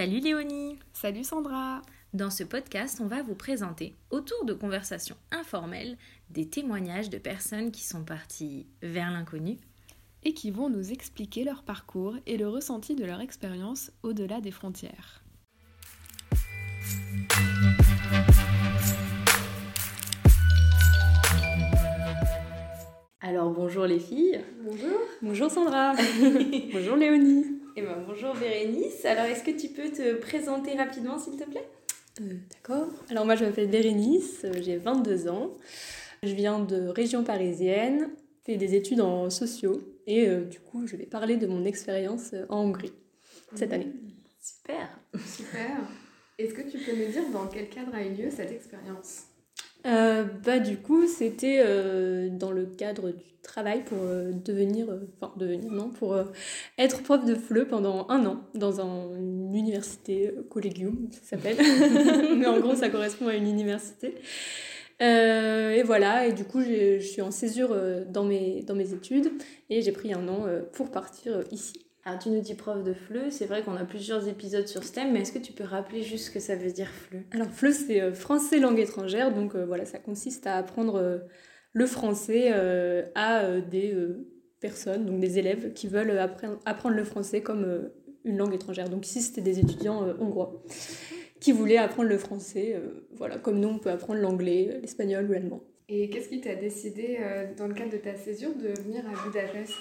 [0.00, 1.82] Salut Léonie Salut Sandra
[2.14, 5.98] Dans ce podcast, on va vous présenter, autour de conversations informelles,
[6.30, 9.58] des témoignages de personnes qui sont parties vers l'inconnu
[10.22, 14.50] et qui vont nous expliquer leur parcours et le ressenti de leur expérience au-delà des
[14.50, 15.22] frontières.
[23.20, 24.40] Alors bonjour les filles.
[24.64, 24.98] Bonjour.
[25.20, 25.92] Bonjour Sandra.
[26.72, 27.60] bonjour Léonie.
[27.80, 29.06] Et ben bonjour Bérénice.
[29.06, 31.66] Alors est-ce que tu peux te présenter rapidement s'il te plaît?
[32.20, 32.88] Euh, D'accord.
[33.08, 35.56] Alors moi je m'appelle Bérénice, euh, j'ai 22 ans.
[36.22, 38.10] Je viens de région parisienne,
[38.44, 42.34] fais des études en sociaux et euh, du coup je vais parler de mon expérience
[42.50, 42.92] en Hongrie
[43.54, 43.90] cette année.
[44.42, 45.00] Super.
[45.14, 45.78] Super.
[46.38, 49.29] Est-ce que tu peux nous dire dans quel cadre a eu lieu cette expérience?
[49.86, 54.88] Euh, bah du coup c'était euh, dans le cadre du travail pour euh, devenir
[55.20, 56.18] enfin devenir non pour
[56.76, 61.56] être prof de FLE pendant un an dans un, une université collegium ça s'appelle.
[62.36, 64.14] Mais en gros ça correspond à une université.
[65.02, 66.26] Et voilà.
[66.26, 67.74] Et du coup je suis en césure
[68.08, 69.32] dans mes dans mes études
[69.70, 73.30] et j'ai pris un an pour partir ici alors tu nous dis prof de FLE,
[73.30, 76.02] c'est vrai qu'on a plusieurs épisodes sur ce thème, mais est-ce que tu peux rappeler
[76.02, 79.54] juste ce que ça veut dire FLE Alors FLE c'est euh, français langue étrangère, donc
[79.54, 81.18] euh, voilà, ça consiste à apprendre euh,
[81.72, 82.52] le français
[83.14, 83.94] à des
[84.58, 86.18] personnes, donc des élèves qui veulent
[86.66, 87.90] apprendre le français comme
[88.24, 88.88] une langue étrangère.
[88.88, 90.64] Donc ici c'était des étudiants hongrois
[91.38, 92.74] qui voulaient apprendre le français,
[93.12, 95.62] voilà, comme nous on peut apprendre l'anglais, l'espagnol ou l'allemand.
[95.88, 97.20] Et qu'est-ce qui t'a décidé,
[97.56, 99.78] dans le cadre de ta césure, de venir à Budapest?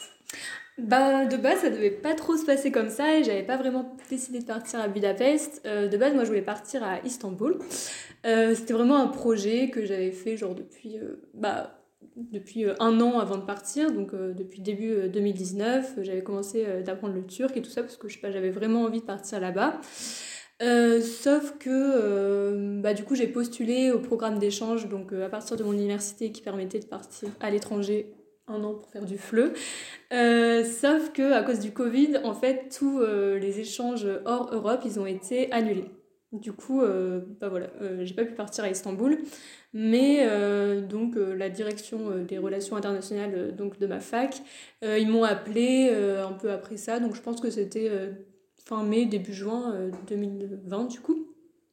[0.83, 3.95] Bah, de base, ça devait pas trop se passer comme ça et j'avais pas vraiment
[4.09, 5.61] décidé de partir à Budapest.
[5.66, 7.59] Euh, de base, moi, je voulais partir à Istanbul.
[8.25, 11.81] Euh, c'était vraiment un projet que j'avais fait genre depuis, euh, bah,
[12.16, 16.00] depuis un an avant de partir, donc depuis début 2019.
[16.01, 19.40] J'avais commencé d'apprendre le turc et tout ça parce que j'avais vraiment envie de partir
[19.40, 19.79] là-bas.
[20.59, 25.72] sauf que bah, du coup j'ai postulé au programme d'échange donc à partir de mon
[25.72, 28.13] université qui permettait de partir à l'étranger
[28.49, 29.53] un an pour faire du FLE.
[30.11, 34.81] Euh, sauf que à cause du Covid, en fait, tous euh, les échanges hors Europe,
[34.85, 35.85] ils ont été annulés.
[36.31, 37.67] Du coup, euh, bah voilà,
[38.01, 39.17] j'ai pas pu partir à Istanbul,
[39.73, 40.27] mais
[40.87, 44.39] donc la direction des relations internationales donc de ma fac,
[44.83, 47.89] ils m'ont appelé un peu après ça, donc je pense que c'était
[48.63, 49.75] fin mai début juin
[50.07, 51.25] 2020 du coup.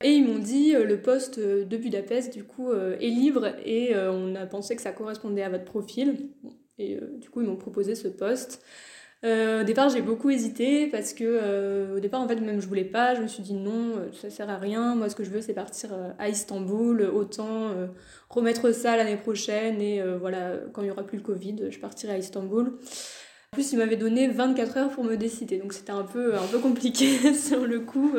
[0.02, 4.46] Et ils m'ont dit le poste de Budapest du coup est libre et on a
[4.46, 6.30] pensé que ça correspondait à votre profil.
[6.78, 8.62] Et euh, du coup, ils m'ont proposé ce poste.
[9.24, 12.68] Euh, au départ, j'ai beaucoup hésité parce que euh, au départ, en fait, même je
[12.68, 13.14] voulais pas.
[13.14, 14.94] Je me suis dit non, ça sert à rien.
[14.94, 17.02] Moi, ce que je veux, c'est partir à Istanbul.
[17.02, 17.72] Autant
[18.28, 22.12] remettre ça l'année prochaine et voilà, quand il y aura plus le Covid, je partirai
[22.12, 22.78] à Istanbul.
[23.52, 26.46] En plus, ils m'avaient donné 24 heures pour me décider, donc c'était un peu, un
[26.46, 28.12] peu compliqué sur le coup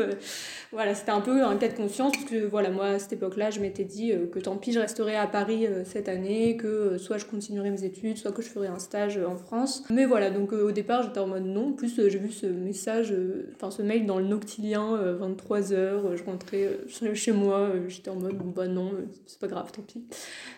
[0.74, 3.52] voilà, c'était un peu un cas de conscience, parce que voilà, moi à cette époque-là,
[3.52, 6.68] je m'étais dit euh, que tant pis, je resterais à Paris euh, cette année, que
[6.68, 9.84] euh, soit je continuerais mes études, soit que je ferais un stage en France.
[9.90, 11.70] Mais voilà, donc au départ, j'étais en mode non.
[11.70, 13.14] En plus, j'ai vu ce message,
[13.56, 16.80] enfin ce mail dans le Noctilien, 23h, je rentrais
[17.14, 18.92] chez moi, j'étais en mode bon bah non,
[19.26, 20.04] c'est pas grave, tant pis.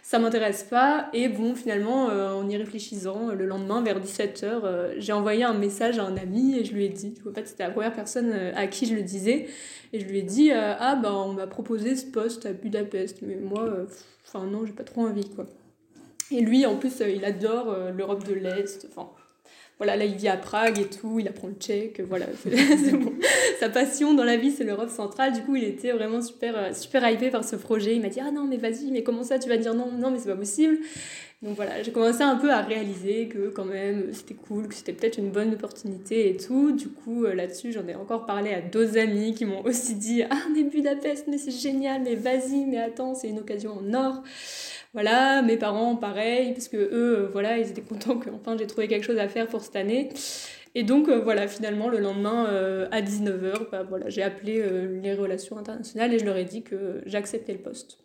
[0.04, 1.10] Ça m'intéresse pas.
[1.14, 4.62] Et bon, finalement, en y réfléchissant, le lendemain, vers 17h,
[4.98, 7.64] j'ai envoyé un message à un ami et je lui ai dit, en fait, c'était
[7.64, 9.48] la première personne à qui je le disais.
[9.94, 13.22] Et je lui ai dit euh, Ah, bah, on m'a proposé ce poste à Budapest,
[13.22, 13.86] mais moi, euh,
[14.26, 15.46] enfin, non, j'ai pas trop envie, quoi.
[16.32, 19.10] Et lui, en plus, euh, il adore l'Europe de l'Est, enfin.
[19.80, 23.14] Voilà, là, il vit à Prague et tout, il apprend le tchèque, voilà, c'est bon.
[23.62, 25.32] Sa passion dans la vie, c'est l'Europe centrale.
[25.32, 27.96] Du coup, il était vraiment super, super hypé par ce projet.
[27.96, 30.12] Il m'a dit Ah non, mais vas-y, mais comment ça, tu vas dire non, non,
[30.12, 30.80] mais c'est pas possible.
[31.42, 34.92] Donc voilà, j'ai commencé un peu à réaliser que quand même c'était cool, que c'était
[34.92, 36.74] peut-être une bonne opportunité et tout.
[36.74, 40.24] Du coup, euh, là-dessus, j'en ai encore parlé à deux amis qui m'ont aussi dit
[40.30, 44.22] Ah, mais Budapest, mais c'est génial, mais vas-y, mais attends, c'est une occasion en or.
[44.94, 48.68] Voilà, mes parents, pareil, parce que eux, euh, voilà, ils étaient contents que enfin j'ai
[48.68, 50.10] trouvé quelque chose à faire pour cette année.
[50.76, 52.46] Et donc, euh, voilà, finalement, le lendemain,
[52.92, 54.64] à 19h, bah, voilà, j'ai appelé
[55.02, 58.00] les relations internationales et je leur ai dit que j'acceptais le poste.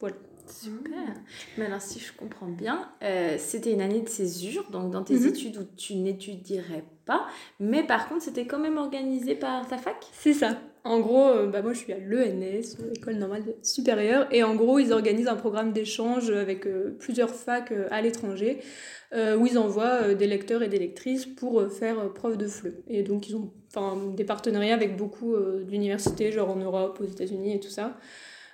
[0.00, 0.16] Voilà.
[0.50, 1.14] Super.
[1.56, 5.14] Mais alors, si je comprends bien, euh, c'était une année de césure, donc dans tes
[5.14, 5.26] mhm.
[5.26, 7.26] études où tu n'étudierais pas,
[7.60, 9.96] mais par contre, c'était quand même organisé par ta fac?
[10.12, 10.58] C'est ça.
[10.84, 14.78] En gros, euh, bah moi je suis à l'ENS, l'École normale supérieure, et en gros,
[14.78, 18.58] ils organisent un programme d'échange avec euh, plusieurs facs à l'étranger,
[19.38, 22.74] où ils envoient des lecteurs et des lectrices pour faire preuve de FLE.
[22.88, 23.50] Et donc, ils ont
[24.14, 25.34] des partenariats avec beaucoup
[25.66, 27.96] d'universités, genre en Europe, aux États-Unis et tout ça.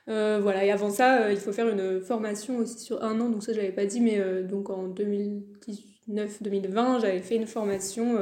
[0.08, 3.30] Euh, voilà, et avant ça, euh, il faut faire une formation aussi sur un an,
[3.30, 8.18] donc ça je l'avais pas dit, mais euh, donc en 2019-2020, j'avais fait une formation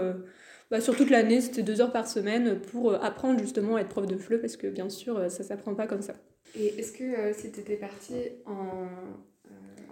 [0.73, 4.07] bah, sur toute l'année, c'était deux heures par semaine pour apprendre justement à être prof
[4.07, 6.15] de FLE parce que bien sûr, ça s'apprend pas comme ça.
[6.59, 8.15] Et est-ce que si tu étais partie
[8.47, 8.89] en,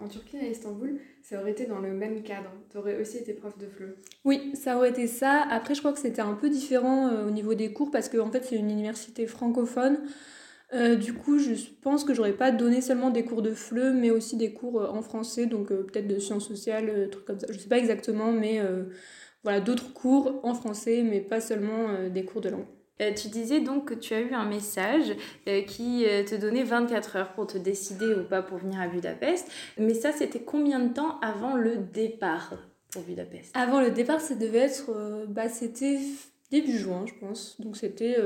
[0.04, 2.50] en Turquie, à Istanbul, ça aurait été dans le même cadre?
[2.70, 3.94] Tu aurais aussi été prof de FLE
[4.24, 5.46] Oui, ça aurait été ça.
[5.50, 8.32] Après, je crois que c'était un peu différent au niveau des cours parce qu'en en
[8.32, 9.98] fait, c'est une université francophone.
[10.72, 14.10] Euh, du coup, je pense que j'aurais pas donné seulement des cours de FLE, mais
[14.10, 17.48] aussi des cours euh, en français, donc euh, peut-être de sciences sociales, trucs comme ça.
[17.50, 18.60] Je sais pas exactement, mais
[19.42, 22.66] voilà, d'autres cours en français, mais pas seulement des cours de langue.
[22.98, 25.16] tu disais donc que tu as eu un message
[25.66, 29.50] qui te donnait 24 heures pour te décider ou pas pour venir à Budapest.
[29.78, 32.54] Mais ça, c'était combien de temps avant le départ
[32.92, 33.56] pour Budapest?
[33.56, 35.26] Avant le départ, ça devait être.
[35.28, 36.00] bah, c'était
[36.50, 37.58] début juin, je pense.
[37.60, 38.16] Donc c'était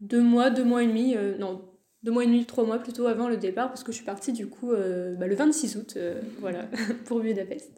[0.00, 1.64] deux mois, deux mois et demi, euh, non,
[2.02, 4.32] deux mois et demi, trois mois plutôt avant le départ, parce que je suis partie
[4.32, 6.68] du coup euh, bah, le 26 août, euh, voilà,
[7.06, 7.70] pour Budapest.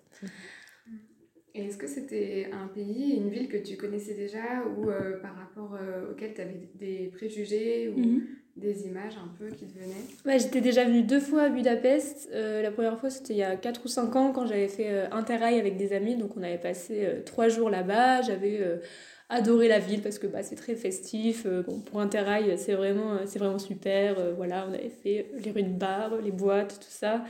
[1.55, 4.87] Et est-ce que c'était un pays, une ville que tu connaissais déjà ou
[5.23, 5.77] par rapport
[6.11, 8.23] auquel tu avais des préjugés ou mhm.
[8.57, 9.95] des images un peu qui te venaient?
[10.27, 12.29] Ouais, J'étais déjà venue deux fois à Budapest.
[12.33, 15.59] la première fois, c'était il y a 4 ou 5 ans quand j'avais fait Interrail
[15.59, 16.17] avec des amis.
[16.17, 18.23] Donc on avait passé trois jours là-bas.
[18.23, 18.81] J'avais
[19.29, 21.45] adoré la ville parce que bah, c'est très festif.
[21.47, 24.19] Euh, bon, pour Interrail, c'est vraiment, euh, c'est vraiment super.
[24.19, 27.25] Euh, voilà, on avait fait les rues de bar, les boîtes, tout ça.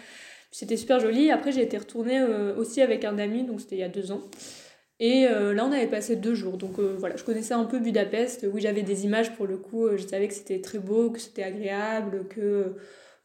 [0.58, 1.30] C'était super joli.
[1.30, 2.20] Après, j'ai été retournée
[2.56, 4.22] aussi avec un ami, donc c'était il y a deux ans.
[4.98, 6.56] Et là, on avait passé deux jours.
[6.56, 8.44] Donc voilà, je connaissais un peu Budapest.
[8.52, 9.88] Oui, j'avais des images pour le coup.
[9.96, 12.74] je savais que c'était très beau, que c'était agréable, que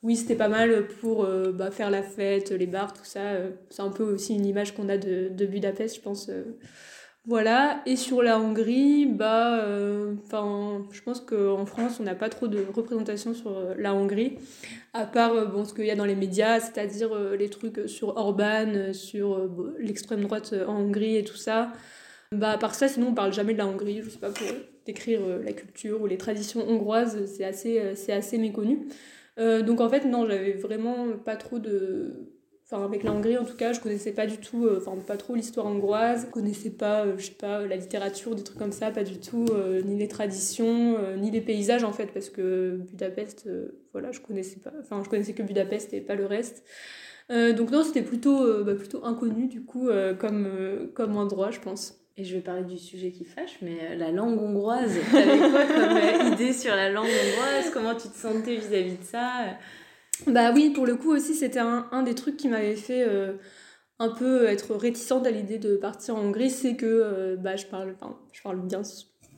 [0.04, 3.32] oui, c'était pas mal pour bah, faire la fête, les bars, tout ça.
[3.72, 6.30] c'est un peu aussi une image qu'on a de Budapest, je pense.
[7.26, 10.14] Voilà, et sur la Hongrie, bah, euh,
[10.92, 14.40] je pense qu'en France, on n'a pas trop de représentation sur euh, la Hongrie,
[14.92, 18.18] à part euh, bon, ce qu'il y a dans les médias, c'est-à-dire les trucs sur
[18.18, 19.50] Orban, sur
[19.80, 21.72] l'extrême droite en Hongrie et tout ça.
[22.34, 24.48] Bah, à part ça, sinon, on parle jamais de la Hongrie, je sais pas, pour
[24.86, 28.90] décrire la culture ou les traditions hongroises, c'est assez, c'est assez méconnu.
[29.38, 32.33] donc en fait, non, j'avais vraiment pas trop de
[32.74, 35.16] Enfin, avec la Hongrie, en tout cas, je connaissais pas du tout, euh, enfin, pas
[35.16, 38.72] trop l'histoire hongroise, je connaissais pas, euh, je sais pas, la littérature, des trucs comme
[38.72, 42.78] ça, pas du tout, euh, ni les traditions, ni les paysages, en fait, parce que
[42.90, 43.48] Budapest,
[43.92, 46.64] voilà, je connaissais pas, enfin, je connaissais que Budapest et pas le reste.
[47.30, 52.00] donc non, c'était plutôt, bah, plutôt inconnu, du coup, comme, comme endroit, je pense.
[52.18, 56.34] Et je vais parler du sujet qui fâche, mais la langue hongroise, t'avais quoi comme
[56.34, 57.72] idée sur la langue hongroise?
[57.72, 59.58] Comment tu te sentais vis-à-vis -vis de ça?
[60.28, 63.34] Bah oui, pour le coup aussi, c'était un, des trucs qui m'avait fait euh,
[64.00, 67.66] un peu être réticente à l'idée de partir en Hongrie, c'est que euh, bah, je
[67.66, 68.82] parle, enfin, je parle bien,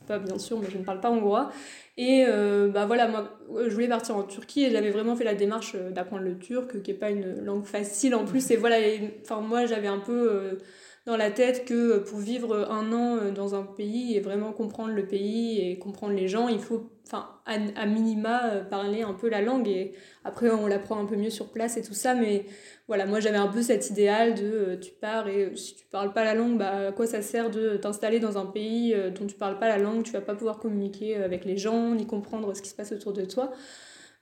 [0.06, 1.50] pas bien sûr, mais je ne parle pas hongrois.
[1.96, 5.34] Et euh, bah voilà, moi, je voulais partir en Turquie et j'avais vraiment fait la
[5.34, 8.50] démarche d'apprendre le turc, qui n'est pas une langue facile en plus.
[8.50, 8.76] Et voilà,
[9.22, 10.58] enfin, moi, j'avais un peu
[11.06, 15.06] dans la tête que pour vivre un an dans un pays et vraiment comprendre le
[15.06, 19.40] pays et comprendre les gens, il faut enfin à, minima euh, parler un peu la
[19.40, 19.92] langue et
[20.24, 22.46] après on l'apprend un peu mieux sur place et tout ça mais
[22.88, 25.84] voilà moi j'avais un peu cet idéal de euh, tu pars et euh, si tu
[25.86, 29.26] parles pas la langue bah à quoi ça sert de t'installer dans un pays dont
[29.26, 30.02] tu parles pas la langue?
[30.02, 33.12] Tu vas pas pouvoir communiquer avec les gens ni comprendre ce qui se passe autour
[33.12, 33.52] de toi.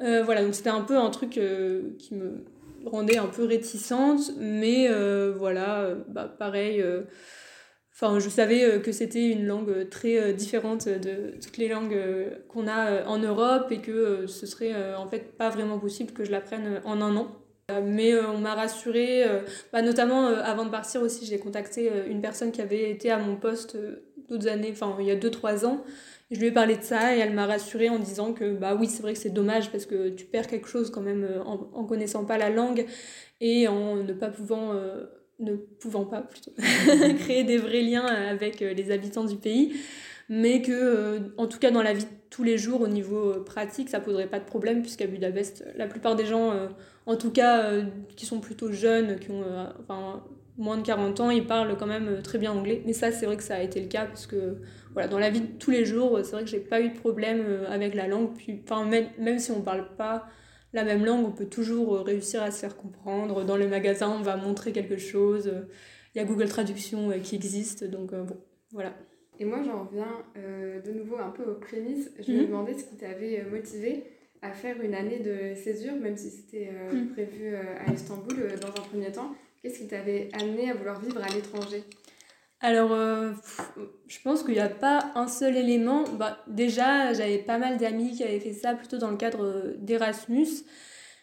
[0.00, 2.44] Voilà donc c'était un peu un truc qui me
[2.86, 4.88] rendait un peu réticente mais
[5.36, 6.82] voilà bah pareil
[7.96, 11.68] Enfin, je savais euh, que c'était une langue euh, très euh, différente de toutes les
[11.68, 11.96] langues
[12.48, 16.32] qu'on a en Europe et que ce serait en fait pas vraiment possible que je
[16.32, 17.28] l'apprenne en un an.
[17.82, 19.24] Mais on m'a rassurée,
[19.72, 23.36] bah, notamment avant de partir aussi, j'ai contacté une personne qui avait été à mon
[23.36, 23.78] poste
[24.28, 25.82] d'autres années, enfin il y a 2-3 ans.
[26.30, 28.88] Je lui ai parlé de ça et elle m'a rassurée en disant que bah oui,
[28.88, 31.84] c'est vrai que c'est dommage parce que tu perds quelque chose quand même en, en
[31.84, 32.86] connaissant pas la langue
[33.40, 34.72] et en ne pas pouvant
[35.38, 36.52] ne pouvant pas plutôt
[37.18, 39.74] créer des vrais liens avec euh, les habitants du pays,
[40.28, 43.30] mais que euh, en tout cas dans la vie de tous les jours au niveau
[43.30, 46.52] euh, pratique ça poserait pas de problème puisqu'à Budapest la plupart des gens
[47.06, 47.72] en tout cas
[48.16, 49.44] qui sont plutôt jeunes qui ont
[49.80, 50.24] enfin
[50.56, 53.36] moins de 40 ans ils parlent quand même très bien anglais mais ça c'est vrai
[53.36, 54.58] que ça a été le cas parce que
[54.92, 56.94] voilà dans la vie de tous les jours c'est vrai que j'ai pas eu de
[56.96, 60.26] problème avec la langue puis enfin même, même si on parle pas
[60.74, 63.44] la même langue, on peut toujours euh, réussir à se faire comprendre.
[63.44, 65.50] Dans le magasin, on va montrer quelque chose.
[66.14, 68.36] Il y a Google Traduction euh, qui existe, donc euh, bon,
[68.72, 68.92] voilà.
[69.38, 72.10] Et moi, j'en reviens de nouveau un peu aux prémices.
[72.20, 72.46] Je me mhm.
[72.46, 74.04] demandais ce qui t'avait motivé
[74.42, 77.08] à faire une année de césure, même si c'était mhm.
[77.10, 79.34] prévu à Istanbul dans un premier temps.
[79.64, 81.84] Qu'est-ce qui t'avait amené à vouloir vivre à l'étranger?
[82.60, 83.30] Alors, euh,
[84.06, 86.04] je pense qu'il n'y a pas un seul élément.
[86.18, 89.74] Bah, déjà, j'avais pas mal d'amis qui avaient fait ça plutôt dans le cadre euh,
[89.78, 90.66] d'Erasmus.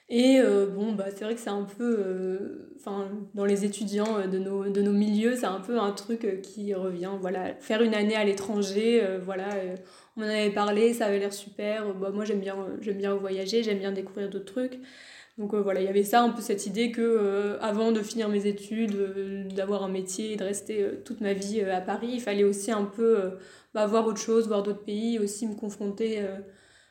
[0.09, 4.67] Et bon, bah, c'est vrai que c'est un peu, enfin, dans les étudiants de nos,
[4.67, 7.11] de nos milieux, c'est un peu un truc qui revient.
[7.21, 9.47] Voilà, faire une année à l'étranger, voilà,
[10.17, 11.93] on en avait parlé, ça avait l'air super.
[11.93, 14.79] Bah, moi, j'aime bien, j'aime bien voyager, j'aime bien découvrir d'autres trucs.
[15.37, 18.45] Donc voilà, il y avait ça, un peu cette idée que avant de finir mes
[18.47, 22.71] études, d'avoir un métier et de rester toute ma vie à Paris, il fallait aussi
[22.71, 23.31] un peu
[23.73, 26.19] bah, voir autre chose, voir d'autres pays, aussi me confronter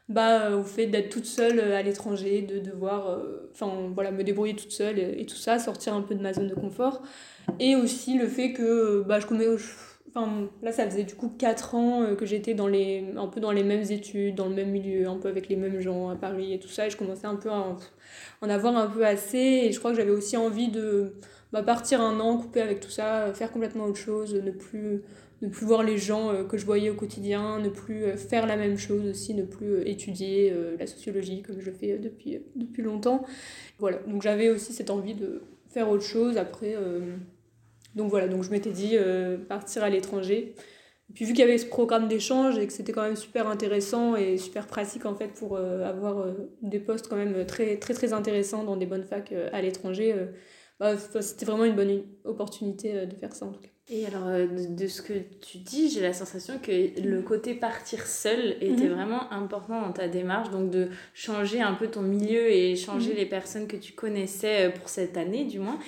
[0.09, 3.21] bah, au fait d'être toute seule à l'étranger, de devoir
[3.53, 6.49] enfin voilà, me débrouiller toute seule et, tout ça, sortir un peu de ma zone
[6.49, 7.03] de confort.
[7.61, 9.27] Et aussi le fait que bah, je.
[10.13, 13.53] Enfin, là, ça faisait du coup 4 ans que j'étais dans les, un peu dans
[13.53, 16.53] les mêmes études, dans le même milieu, un peu avec les mêmes gens à Paris
[16.53, 16.87] et tout ça.
[16.87, 17.77] Et je commençais un peu à
[18.43, 19.39] en avoir un peu assez.
[19.39, 21.15] Et je crois que j'avais aussi envie de
[21.53, 25.03] bah, partir un an, couper avec tout ça, faire complètement autre chose, ne plus
[25.43, 28.47] ne plus voir les gens euh, que je voyais au quotidien, ne plus euh, faire
[28.47, 32.83] la même chose aussi, ne plus euh, étudier la sociologie comme je fais depuis, depuis
[32.83, 33.25] longtemps.
[33.79, 36.75] Voilà, donc j'avais aussi cette envie de faire autre chose après.
[37.95, 38.97] Donc voilà, donc je m'étais dit
[39.49, 40.55] partir à l'étranger.
[41.15, 44.15] Puis vu qu'il y avait ce programme d'échange et que c'était quand même super intéressant
[44.15, 46.27] et super pratique en fait pour avoir
[46.63, 50.15] des postes quand même très très très intéressants dans des bonnes facs à l'étranger,
[50.79, 53.70] bah, c'était vraiment une bonne opportunité de faire ça en tout cas.
[53.93, 56.71] Et alors, euh, de, ce que tu dis, j'ai la sensation que
[57.01, 58.93] le côté partir seul était mhm.
[58.93, 63.17] vraiment important dans ta démarche, donc de changer un peu ton milieu et changer mhm.
[63.17, 65.81] les personnes que tu connaissais euh, pour cette année, du moins.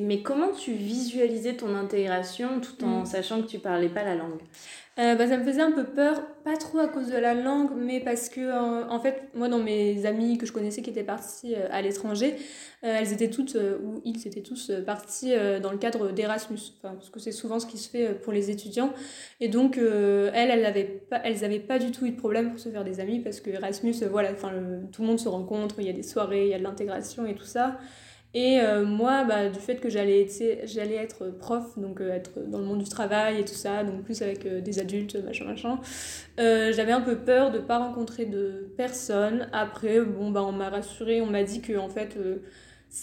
[0.00, 3.06] Mais comment tu visualisais ton intégration tout en mhm.
[3.06, 4.40] sachant que tu parlais pas la langue?
[4.98, 7.70] Euh, bah, ça me faisait un peu peur, pas trop à cause de la langue,
[7.76, 11.54] mais parce que, en fait, moi, dans mes amis que je connaissais qui étaient partis
[11.54, 12.36] à l'étranger,
[12.82, 17.32] elles étaient toutes, ou ils étaient tous partis dans le cadre d'Erasmus, parce que c'est
[17.32, 18.92] souvent ce qui se fait pour les étudiants.
[19.40, 21.20] Et donc, elles, elles n'avaient pas,
[21.66, 24.32] pas du tout eu de problème pour se faire des amis, parce que Erasmus, voilà,
[24.32, 24.52] enfin,
[24.92, 27.26] tout le monde se rencontre, il y a des soirées, il y a de l'intégration
[27.26, 27.78] et tout ça.
[28.34, 30.26] Et euh, moi, bah, du fait que j'allais
[30.94, 34.20] être prof, donc euh, être dans le monde du travail et tout ça, donc plus
[34.20, 35.80] avec euh, des adultes, machin, machin,
[36.36, 39.48] j'avais un peu peur de ne pas rencontrer de personnes.
[39.52, 42.18] Après, bon, bah, on m'a rassuré, on m'a dit que, en fait,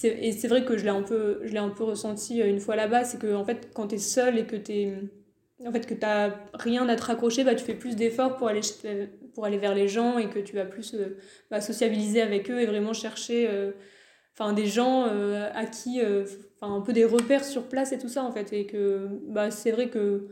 [0.03, 3.03] et c'est vrai que je l'ai un, peu, je un peu ressenti une fois là-bas,
[3.03, 5.10] c'est que, en fait, quand tu es seul et que tu
[5.65, 8.62] En fait, que t'as rien à te raccrocher, bah, tu fais plus d'efforts pour aller,
[9.34, 10.96] pour aller vers les gens et que tu vas plus
[11.50, 13.50] bah, sociabiliser avec eux et vraiment chercher
[14.38, 16.25] enfin des gens euh, à qui euh,
[16.60, 18.54] enfin un peu des repères sur place et tout ça en fait.
[18.54, 20.27] Et que bah c'est vrai que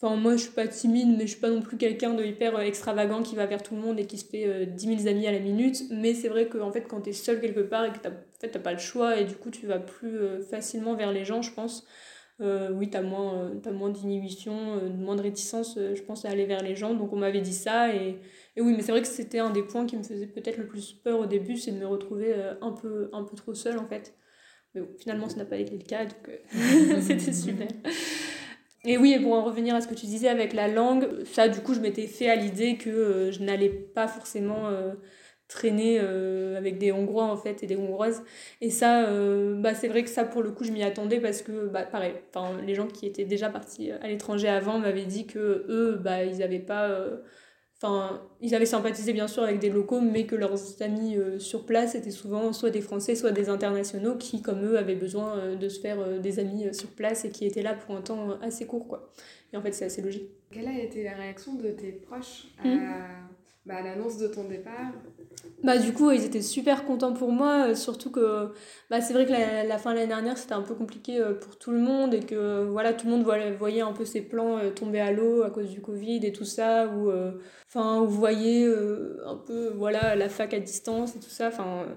[0.00, 2.56] enfin moi je suis pas timide mais je suis pas non plus quelqu'un de hyper
[2.56, 5.26] euh, extravagant qui va vers tout le monde et qui se fait 10 000 amis
[5.26, 5.82] à la minute.
[5.90, 8.10] Mais c'est vrai que en fait quand tu es seul quelque part et que t'as
[8.10, 10.18] en fait, pas le choix et du coup tu vas plus
[10.50, 11.86] facilement vers les gens je pense
[12.40, 16.62] oui, tu as moins, as moins d'inhibition, moins de réticence, je pense, à aller vers
[16.62, 16.94] les gens.
[16.94, 18.18] Donc on m'avait dit ça et,
[18.56, 20.66] et oui, mais c'est vrai que c'était un des points qui me faisait peut-être le
[20.66, 23.78] plus peur au début, c'est de me retrouver euh, un peu, un peu trop seule
[23.78, 24.14] en fait.
[24.74, 27.68] Mais bon, finalement, ça n'a pas été le cas, donc euh, c'était super.
[28.84, 31.48] Et oui, et pour en revenir à ce que tu disais avec la langue, ça,
[31.48, 34.68] du coup, je m'étais fait à l'idée que euh, je n'allais pas forcément
[35.52, 38.22] traîner avec des Hongrois, en fait, et des Hongroises.
[38.60, 39.06] Et ça,
[39.54, 42.14] bah, c'est vrai que ça, pour le coup, je m'y attendais parce que, bah, pareil,
[42.66, 46.38] les gens qui étaient déjà partis à l'étranger avant m'avaient dit que eux, bah, ils
[46.38, 46.88] n'avaient pas
[47.82, 51.66] Enfin, ils avaient sympathisé bien sûr avec des locaux, mais que leurs amis euh, sur
[51.66, 55.56] place étaient souvent soit des Français, soit des internationaux qui, comme eux, avaient besoin euh,
[55.56, 58.40] de se faire euh, des amis sur place et qui étaient là pour un temps
[58.40, 59.10] assez court, quoi.
[59.52, 60.28] Et en fait, c'est assez logique.
[60.52, 63.31] Quelle a été la réaction de tes proches à, hmm.
[63.66, 64.92] Bah, l'annonce de ton départ
[65.62, 68.52] bah du coup ils étaient super contents pour moi surtout que
[68.90, 71.70] bah c'est vrai que la, fin de l'année dernière c'était un peu compliqué pour tout
[71.70, 73.22] le monde et que voilà tout le monde
[73.58, 76.88] voyait, un peu ses plans tomber à l'eau à cause du Covid et tout ça
[76.88, 77.10] ou
[77.74, 81.50] Enfin, vous voyez euh, un peu voilà, la fac à distance et tout ça.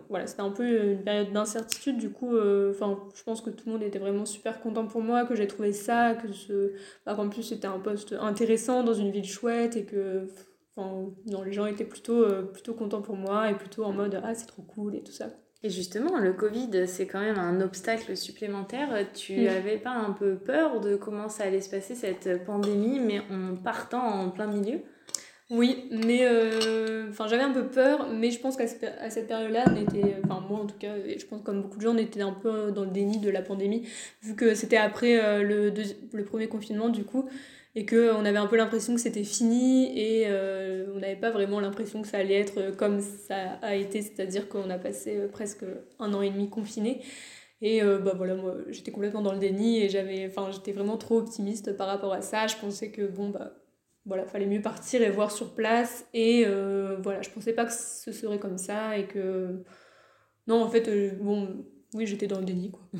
[0.08, 1.98] Voilà, c'était un peu une période d'incertitude.
[1.98, 2.74] Du coup, euh,
[3.14, 5.74] je pense que tout le monde était vraiment super content pour moi, que j'ai trouvé
[5.74, 6.74] ça, que.
[7.06, 10.30] Bah, qu'en plus c'était un poste intéressant dans une ville chouette et que
[10.76, 14.20] enfin, non, les gens étaient plutôt, euh, plutôt contents pour moi et plutôt en mode
[14.24, 15.30] ah, c'est trop cool et tout ça.
[15.64, 18.90] Et justement, le Covid, c'est quand même un obstacle supplémentaire.
[19.14, 23.22] Tu n'avais pas un peu peur de comment ça allait se passer cette pandémie, mais
[23.32, 24.82] en partant en plein milieu?
[25.52, 30.16] Oui, mais euh, j'avais un peu peur, mais je pense qu'à cette période-là, on était,
[30.24, 32.32] enfin moi en tout cas, et je pense comme beaucoup de gens, on était un
[32.32, 33.88] peu dans le déni de la pandémie,
[34.24, 35.72] vu que c'était après euh, le,
[36.14, 37.30] le premier confinement du coup,
[37.76, 41.60] et qu'on avait un peu l'impression que c'était fini, et euh, on n'avait pas vraiment
[41.60, 45.66] l'impression que ça allait être comme ça a été, c'est-à-dire qu'on a passé presque
[46.00, 47.02] un an et demi confiné.
[47.62, 51.18] Et bah voilà, moi j'étais complètement dans le déni et j'avais, enfin j'étais vraiment trop
[51.18, 52.48] optimiste par rapport à ça.
[52.48, 53.54] Je pensais que bon bah
[54.06, 56.06] voilà, fallait mieux partir et voir sur place.
[56.14, 59.64] Et euh, voilà, je pensais pas que ce serait comme ça et que
[60.48, 62.82] Non, en fait, bon, oui, j'étais dans le déni, quoi.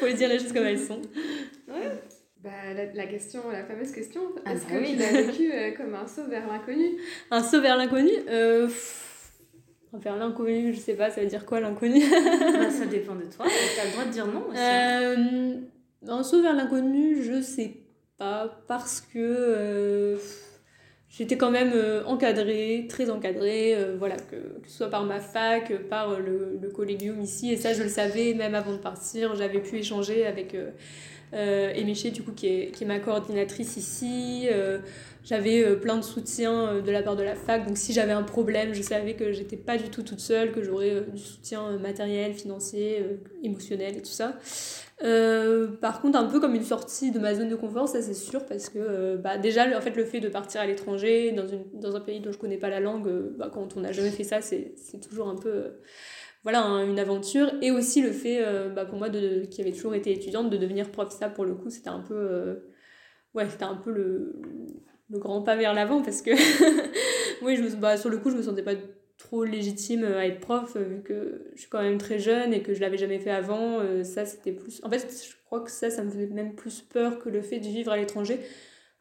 [0.00, 1.00] Faut dire les choses comme elles sont.
[1.68, 2.02] Ouais.
[2.42, 2.50] Bah,
[2.94, 6.26] la, question, la fameuse question, ah est-ce bah que tu l'as vécu comme un saut
[6.28, 6.96] vers l'inconnu?
[7.30, 8.10] Un saut vers l'inconnu
[9.94, 12.00] Vers l'inconnu, je sais pas, ça veut dire quoi l'inconnu?
[12.10, 14.58] Bah, Ça dépend de toi, tu as le droit de dire non aussi.
[14.58, 15.54] Euh,
[16.08, 17.76] un saut vers l'inconnu, je sais
[18.18, 20.16] pas, parce que euh,
[21.10, 25.20] j'étais quand même euh, encadrée, très encadrée, euh, voilà, que, que, ce soit par ma
[25.20, 29.36] fac, par le, le collégium ici, et ça je le savais même avant de partir,
[29.36, 30.70] j'avais pu échanger avec euh,
[31.32, 34.48] du coup, qui est, qui est ma coordinatrice ici.
[35.24, 38.12] J'avais euh, plein de soutien euh, de la part de la fac, donc si j'avais
[38.12, 41.22] un problème, je savais que j'étais pas du tout toute seule, que j'aurais euh, du
[41.22, 43.04] soutien matériel, financier,
[43.42, 44.38] émotionnel et tout ça.
[45.80, 48.44] par contre, un peu comme une sortie de ma zone de confort, ça c'est sûr,
[48.46, 52.00] parce que bah, déjà, en fait, le fait de partir à l'étranger, dans, dans un
[52.00, 54.74] pays dont je connais pas la langue, bah, quand on n'a jamais fait ça, c'est
[55.00, 55.74] toujours un peu
[56.42, 57.52] voilà une aventure.
[57.62, 58.44] Et aussi le fait
[58.74, 61.10] bah, pour moi de, qui avait toujours été étudiante de devenir prof.
[61.10, 62.62] Ça pour le coup c'était un peu
[63.84, 66.30] peu le grand pas vers l'avant parce que
[67.44, 68.74] oui je bah, sur le coup je me sentais pas
[69.18, 72.62] trop légitime à être prof euh, vu que je suis quand même très jeune et
[72.62, 73.80] que je l'avais jamais fait avant.
[73.80, 76.80] Euh, ça c'était plus en fait je crois que ça ça me faisait même plus
[76.80, 78.40] peur que le fait de vivre à l'étranger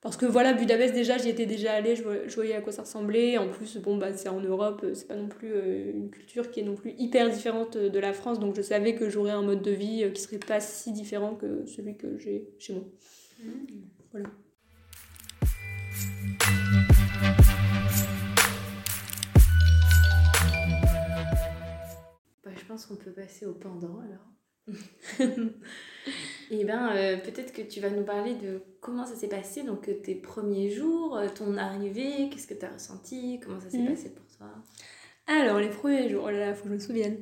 [0.01, 2.03] parce que voilà Budapest déjà j'y étais déjà allée je,
[2.34, 5.27] voyais à quoi ça ressemblait en plus bon bah c'est en Europe c'est pas non
[5.27, 8.62] plus euh, une culture qui est non plus hyper différente de la France donc je
[8.62, 12.17] savais que j'aurais un mode de vie qui serait pas si différent que celui que
[12.17, 12.84] j'ai chez moi
[13.43, 13.50] mmh.
[14.12, 14.29] voilà
[22.43, 24.31] bah, je pense qu'on peut passer au pendant alors.
[25.20, 25.25] Et
[26.51, 29.90] eh ben euh, peut-être que tu vas nous parler de comment ça s'est passé, donc
[30.04, 33.88] tes premiers jours, euh, ton arrivée, qu'est-ce que tu as ressenti, comment ça s'est mmh.
[33.88, 34.48] passé pour toi?
[35.28, 37.18] Alors, les premiers jours, oh là là, faut que je me souvienne.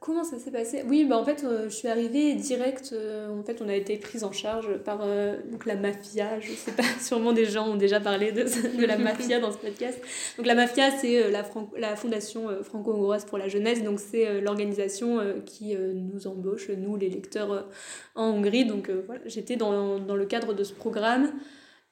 [0.00, 0.82] Comment ça s'est passé?
[0.88, 2.90] Oui, bah en fait, euh, je suis arrivée direct.
[2.92, 6.38] Euh, en fait, on a été prise en charge par euh, donc la mafia.
[6.40, 9.58] Je sais pas, sûrement des gens ont déjà parlé de, de la mafia dans ce
[9.58, 9.98] podcast.
[10.36, 11.44] Donc, la mafia, c'est la,
[11.78, 13.82] la fondation franco-hongroise pour la jeunesse.
[13.82, 17.68] Donc, c'est l'organisation qui nous embauche, nous, les lecteurs
[18.16, 18.66] en Hongrie.
[18.66, 21.32] Donc, voilà, j'étais dans, dans, le cadre de ce programme.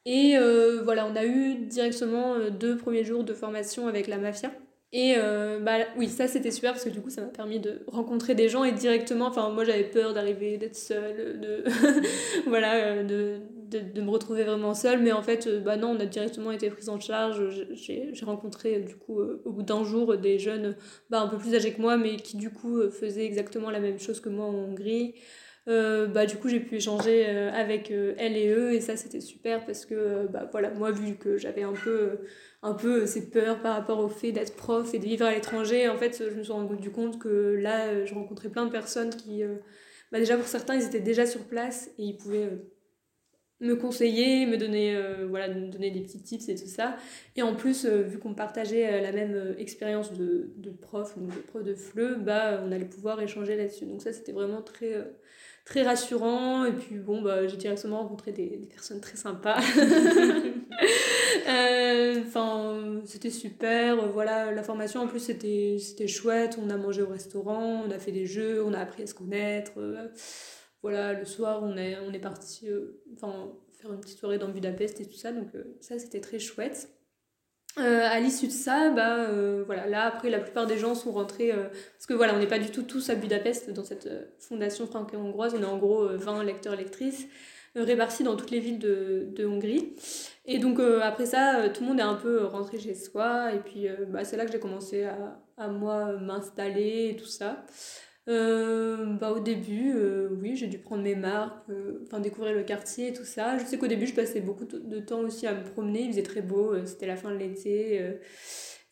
[0.04, 0.36] Et
[0.84, 4.50] voilà, on a eu directement deux premiers jours de formation avec la mafia.
[4.96, 7.80] Et euh, bah oui, ça c'était super parce que du coup ça m'a permis de
[7.88, 11.64] rencontrer des gens et directement, enfin moi j'avais peur d'arriver, d'être seule, de
[12.46, 13.40] voilà, euh, de,
[13.72, 16.52] de, de, me retrouver vraiment seule, mais en fait euh, bah non, on a directement
[16.52, 17.42] été prise en charge.
[17.72, 20.76] J'ai rencontré du coup au bout d'un jour des jeunes
[21.10, 23.98] bah, un peu plus âgés que moi, mais qui du coup faisaient exactement la même
[23.98, 25.16] chose que moi en Hongrie.
[25.66, 29.64] Euh, bah, du coup j'ai pu échanger avec elles et eux et ça c'était super
[29.64, 32.18] parce que bah, voilà moi vu que j'avais un peu
[32.64, 35.86] un peu ces peurs par rapport au fait d'être prof et de vivre à l'étranger.
[35.90, 39.10] En fait, je me suis rendu compte que là, euh, je rencontrais plein de personnes
[39.10, 39.56] qui, euh,
[40.10, 42.72] bah déjà pour certains, ils étaient déjà sur place et ils pouvaient euh,
[43.60, 44.98] me conseiller, me donner,
[45.28, 46.96] voilà, donner des petits tips et tout ça.
[47.36, 51.62] Et en plus, vu qu'on partageait la même expérience de, de prof, donc de prof
[51.62, 53.86] de FLE, bah, on allait pouvoir échanger là-dessus.
[53.86, 55.06] Donc ça, c'était vraiment très
[55.64, 56.64] très rassurant.
[56.64, 59.60] Et puis bon, bah, j'ai directement rencontré des, des, personnes très sympas.
[61.46, 64.08] Euh, enfin, c'était super.
[64.12, 66.58] Voilà, la formation en plus c'était chouette.
[66.62, 69.14] On a mangé au restaurant, on a fait des jeux, on a appris à se
[69.14, 69.72] connaître.
[70.82, 73.02] Voilà, le soir on est, on est parti euh,
[73.72, 75.32] faire une petite soirée dans Budapest et tout ça.
[75.32, 76.90] Donc euh, ça c'était très chouette.
[77.78, 81.10] Euh, à l'issue de ça, bah, euh, voilà, là après la plupart des gens sont
[81.10, 84.08] rentrés, euh, parce que voilà, on n'est pas du tout tous à Budapest dans cette
[84.38, 87.26] fondation franco-hongroise, on est en gros 20 lecteurs lectrices
[87.74, 89.96] répartis dans toutes les villes de, Hongrie.
[90.46, 93.88] Et donc après ça, tout le monde est un peu rentré chez soi, et puis
[94.08, 97.66] bah, c'est là que j'ai commencé à, à moi m'installer et tout ça.
[98.26, 102.62] Euh, bah, au début, euh, oui, j'ai dû prendre mes marques, euh, enfin découvrir le
[102.62, 103.58] quartier et tout ça.
[103.58, 106.22] Je sais qu'au début, je passais beaucoup de temps aussi à me promener, il faisait
[106.22, 108.00] très beau, c'était la fin de l'été.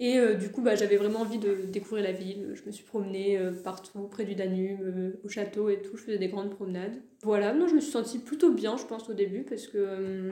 [0.01, 2.51] et du coup, bah, j'avais vraiment envie de découvrir la ville.
[2.55, 4.81] Je me suis promenée partout, près du Danube,
[5.25, 5.97] au château et tout.
[5.97, 7.01] Je faisais des grandes promenades.
[7.23, 10.31] Voilà, non, je me suis sentie plutôt bien, je pense, au début, parce que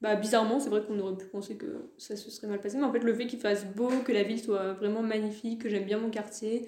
[0.00, 2.84] bah, bizarrement, c'est vrai qu'on aurait pu penser que ça se serait mal passé, mais
[2.84, 5.84] en fait, le fait qu'il fasse beau, que la ville soit vraiment magnifique, que j'aime
[5.84, 6.66] bien mon quartier,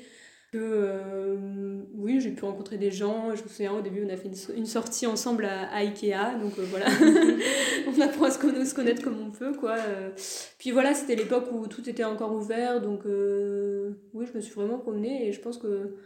[0.52, 3.34] que euh, oui, j'ai pu rencontrer des gens.
[3.34, 6.66] Je me souviens, au début, on a fait une, sortie ensemble à, Ikea, donc euh,
[6.68, 6.86] voilà,
[7.86, 9.76] on apprend à se, se, connaître comme on peut, quoi.
[9.78, 10.10] Euh.
[10.58, 14.78] Puis voilà, c'était l'époque où tout était encore ouvert, donc oui, je me suis vraiment
[14.78, 15.96] promenée et je pense que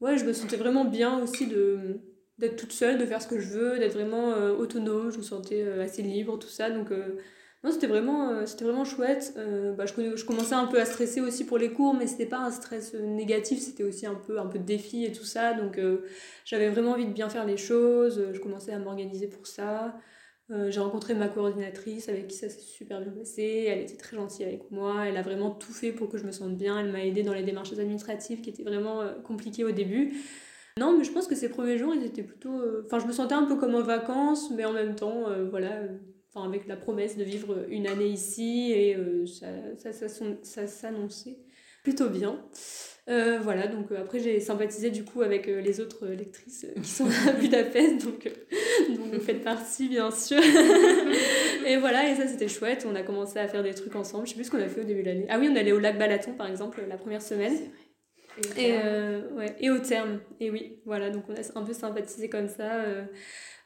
[0.00, 2.00] ouais, je me sentais vraiment bien aussi de
[2.38, 5.62] d'être toute seule, de faire ce que je veux, d'être vraiment autonome, je me sentais
[5.80, 6.90] assez libre, tout ça, donc
[7.64, 9.34] Non, c'était vraiment, c'était vraiment chouette.
[9.76, 12.38] bah, je, je commençais un peu à stresser aussi pour les cours, mais c'était pas
[12.38, 15.54] un stress négatif, c'était aussi un peu, un peu de défi et tout ça.
[15.54, 15.80] Donc
[16.44, 19.96] j'avais vraiment envie de bien faire les choses, je commençais à m'organiser pour ça.
[20.50, 23.66] Euh, j'ai rencontré ma coordinatrice avec qui ça s'est super bien passé.
[23.68, 25.06] Elle était très gentille avec moi.
[25.06, 26.78] Elle a vraiment tout fait pour que je me sente bien.
[26.78, 30.14] Elle m'a aidé dans les démarches administratives qui étaient vraiment euh, compliquées au début.
[30.78, 32.52] Non, mais je pense que ces premiers jours, ils étaient plutôt.
[32.60, 35.82] Euh, enfin, je me sentais un peu comme en vacances, mais en même temps, voilà,
[36.34, 41.38] enfin, avec la promesse de vivre une année ici et ça, ça, ça, ça s'annonçait
[41.84, 42.42] plutôt bien.
[43.10, 46.88] Euh, voilà, donc euh, après j'ai sympathisé du coup avec euh, les autres lectrices qui
[46.88, 48.24] sont à Budapest, donc,
[48.88, 50.40] donc vous faites partie bien sûr.
[51.66, 54.30] et voilà, et ça c'était chouette, on a commencé à faire des trucs ensemble, je
[54.30, 55.26] sais plus ce qu'on a fait au début de l'année.
[55.28, 57.54] Ah oui, on allait au lac Balaton par exemple la première semaine.
[58.56, 58.72] Et,
[59.36, 62.84] ouais, et au terme, et oui, voilà, donc on a un peu sympathisé comme ça.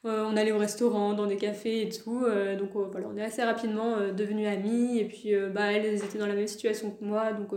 [0.05, 2.25] On allait au restaurant, dans des cafés et tout.
[2.59, 4.99] donc voilà, on est assez rapidement devenus amis.
[4.99, 7.33] Et puis bah, elles étaient dans la même situation que moi.
[7.33, 7.53] Donc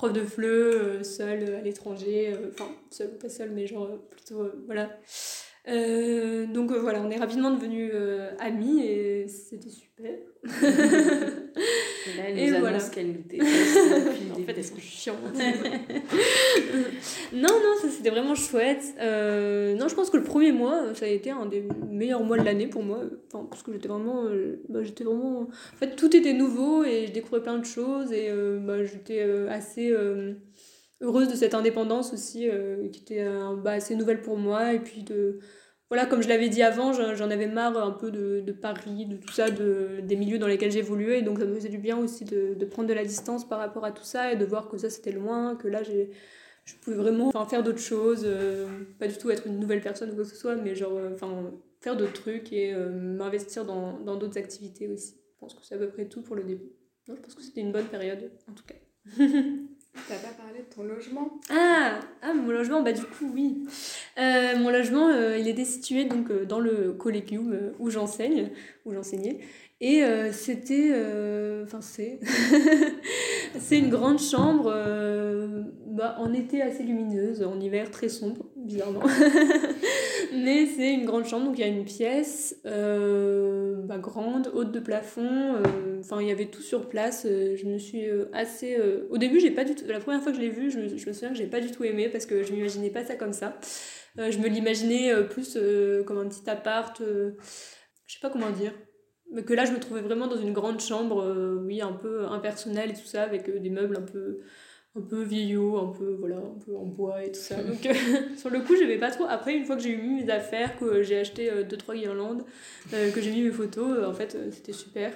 [0.00, 3.66] prof de FLE, euh, seule euh, à l'étranger, euh, enfin seule ou pas seule, mais
[3.66, 4.88] genre plutôt voilà.
[5.66, 7.92] donc voilà, on est rapidement devenus
[8.38, 10.16] amis et c'était super.
[12.06, 12.78] Et là, elle nous et annonce voilà.
[12.88, 13.78] qu'elle nous déteste.
[14.32, 15.16] en fait, elles sont chiantes.
[17.32, 18.94] non, non, ça c'était vraiment chouette.
[19.00, 22.38] Euh, non, je pense que le premier mois, ça a été un des meilleurs mois
[22.38, 23.00] de l'année pour moi.
[23.32, 25.42] Enfin, parce que j'étais vraiment, euh, bah, j'étais vraiment.
[25.42, 29.22] En fait, tout était nouveau et je découvrais plein de choses et euh, bah, j'étais
[29.48, 29.94] assez
[31.02, 32.48] heureuse de cette indépendance aussi,
[32.92, 33.24] qui était
[33.62, 34.72] bah, assez nouvelle pour moi.
[34.72, 35.40] Et puis de
[35.90, 39.16] voilà, comme je l'avais dit avant, j'en avais marre un peu de, de, Paris, de
[39.16, 41.18] tout ça, de, des milieux dans lesquels j'évoluais.
[41.18, 43.58] Et donc ça me faisait du bien aussi de, de, prendre de la distance par
[43.58, 46.96] rapport à tout ça et de voir que ça c'était loin, que là je pouvais
[46.96, 48.68] vraiment faire d'autres choses, euh,
[49.00, 51.10] pas du tout être une nouvelle personne ou quoi que ce soit, mais genre euh,
[51.12, 55.16] enfin, faire d'autres trucs et euh, m'investir dans, dans d'autres activités aussi.
[55.34, 56.70] Je pense que c'est à peu près tout pour le début.
[57.08, 58.76] je pense que c'était une bonne période en tout cas.
[59.92, 63.64] T'as pas parlé de ton logement ah, ah, mon logement, bah du coup, oui.
[64.18, 68.50] Euh, mon logement, euh, il était situé donc, euh, dans le collégium où j'enseigne,
[68.84, 69.40] où j'enseignais.
[69.80, 70.92] Et c'était.
[71.64, 72.20] Enfin, c'est.
[73.58, 74.70] c'est une grande chambre,
[75.86, 79.00] bah, en été assez lumineuse, en hiver très sombre, bizarrement.
[80.44, 84.80] Mais c'est une grande chambre, donc il y a une pièce bah, grande, haute de
[84.80, 85.56] plafond.
[86.00, 87.26] Enfin, il y avait tout sur place.
[87.26, 88.78] je me suis assez.
[89.10, 89.84] Au début, j'ai pas du tout.
[89.86, 91.60] La première fois que je l'ai vu, je me, je me souviens que j'ai pas
[91.60, 93.58] du tout aimé parce que je m'imaginais pas ça comme ça.
[94.16, 95.58] je me l'imaginais plus
[96.06, 97.00] comme un petit appart.
[97.00, 97.32] je
[98.06, 98.72] sais pas comment dire
[99.30, 102.26] mais que là je me trouvais vraiment dans une grande chambre euh, oui un peu
[102.26, 104.40] impersonnelle et tout ça avec euh, des meubles un peu
[104.96, 107.62] un peu vieillots un peu voilà un peu en bois et tout ça.
[107.62, 107.94] Donc euh,
[108.36, 109.24] sur le coup je vais pas trop.
[109.28, 112.44] Après une fois que j'ai eu mis mes affaires que j'ai acheté deux trois guirlandes
[112.90, 115.12] que j'ai mis mes photos en fait c'était super.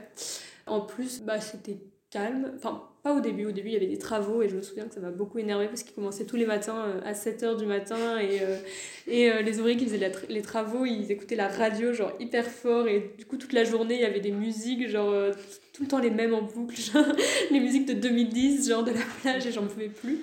[0.67, 1.79] En plus bah c'était
[2.15, 4.63] calme enfin pas au début, au début il y avait des travaux et je me
[4.63, 7.67] souviens que ça m'a beaucoup énervé parce qu'ils commençaient tous les matins à 7h du
[7.67, 8.41] matin et,
[9.07, 13.13] et les ouvriers qui faisaient les travaux ils écoutaient la radio genre hyper fort et
[13.19, 15.13] du coup toute la journée il y avait des musiques genre
[15.75, 16.81] tout le temps les mêmes en boucle,
[17.51, 20.21] les musiques de 2010 genre de la plage et j'en pouvais plus.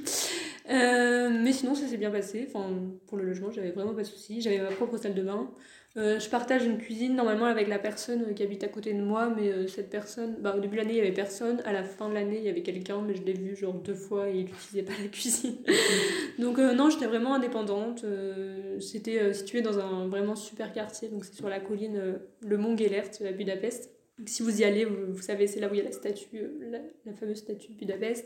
[0.67, 2.65] mais sinon ça s'est bien passé, enfin
[3.05, 5.51] pour le logement j'avais vraiment pas de soucis, j'avais ma propre salle de bain.
[5.97, 9.29] Euh, je partage une cuisine normalement avec la personne qui habite à côté de moi,
[9.35, 11.83] mais euh, cette personne, bah, au début de l'année il y avait personne, à la
[11.83, 14.37] fin de l'année il y avait quelqu'un, mais je l'ai vu genre deux fois et
[14.37, 15.57] il n'utilisait pas la cuisine.
[16.39, 18.05] donc euh, non, j'étais vraiment indépendante.
[18.79, 23.11] C'était situé dans un vraiment super quartier, donc c'est sur la colline le Mont Gellert
[23.27, 23.91] à Budapest.
[24.25, 26.27] Si vous y allez, vous, savez, c'est là où il y a la statue,
[26.69, 28.25] la, fameuse statue de Budapest.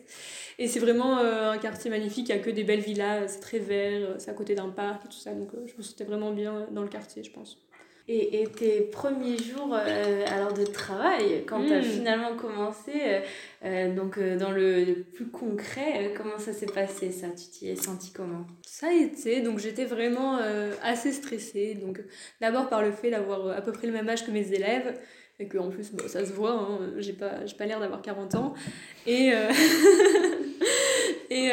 [0.60, 3.60] Et c'est vraiment un quartier magnifique, il n'y a que des belles villas, c'est très
[3.60, 5.34] vert, c'est à côté d'un parc et tout ça.
[5.34, 7.66] Donc je me sentais vraiment bien dans le quartier, je pense.
[8.08, 11.84] Et, et, tes premiers jours euh, alors de travail, quand tu as hmm.
[11.84, 13.20] finalement commencé, euh,
[13.64, 17.30] euh, donc dans le, plus concret, comment ça s'est passé ça?
[17.30, 18.46] Tu t'y es senti comment?
[18.64, 20.38] Ça a été, donc j'étais vraiment
[20.84, 21.74] assez stressée.
[21.74, 22.00] Donc
[22.42, 25.00] d'abord par le fait d'avoir à peu près le même âge que mes élèves,
[25.40, 28.54] et que en plus ça se voit, hein, j'ai pas, pas l'air d'avoir 40 ans.
[29.06, 29.32] Et,
[31.30, 31.52] et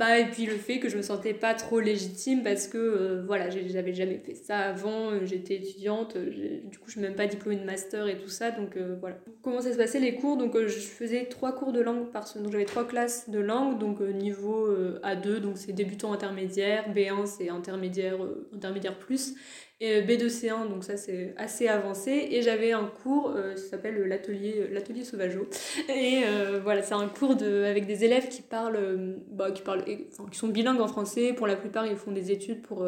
[0.00, 3.22] bah, et puis le fait que je me sentais pas trop légitime parce que euh,
[3.26, 7.26] voilà, j'avais jamais fait ça avant, euh, j'étais étudiante, du coup je suis même pas
[7.26, 9.18] diplômée de master et tout ça, donc euh, voilà.
[9.42, 10.38] Comment ça se passait les cours?
[10.38, 13.78] Donc je faisais trois cours de langue par semaine, donc j'avais trois classes de langue,
[13.78, 18.16] donc niveau A2, donc c'est débutant intermédiaire, B1 c'est intermédiaire,
[18.54, 19.34] intermédiaire plus,
[19.82, 22.28] et B2C1, donc ça c'est assez avancé.
[22.30, 25.48] Et j'avais un cours, euh, ça s'appelle l'atelier l'atelier Sauvageau.
[25.88, 29.62] Et euh, voilà, c'est un cours de, avec des élèves qui parlent, euh, bah, qui,
[29.62, 31.32] parlent qui sont bilingues en français.
[31.32, 32.86] Pour la plupart, ils font des études pour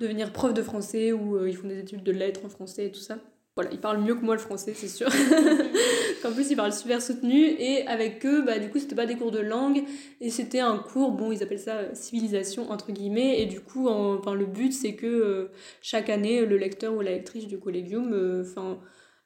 [0.00, 3.00] devenir prof de français ou ils font des études de lettres en français et tout
[3.00, 3.18] ça.
[3.56, 5.08] Voilà, ils parlent mieux que moi le français, c'est sûr.
[6.24, 7.42] en plus, ils parlent super soutenu.
[7.58, 9.82] Et avec eux, bah, du coup, c'était pas des cours de langue.
[10.20, 13.40] Et c'était un cours, bon, ils appellent ça civilisation, entre guillemets.
[13.40, 17.12] Et du coup, enfin, le but, c'est que euh, chaque année, le lecteur ou la
[17.12, 18.78] lectrice du collégium euh, enfin,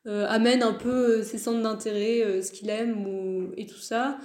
[0.07, 4.19] euh, amène un peu ses centres d'intérêt, ce qu'il aime ou, et tout ça.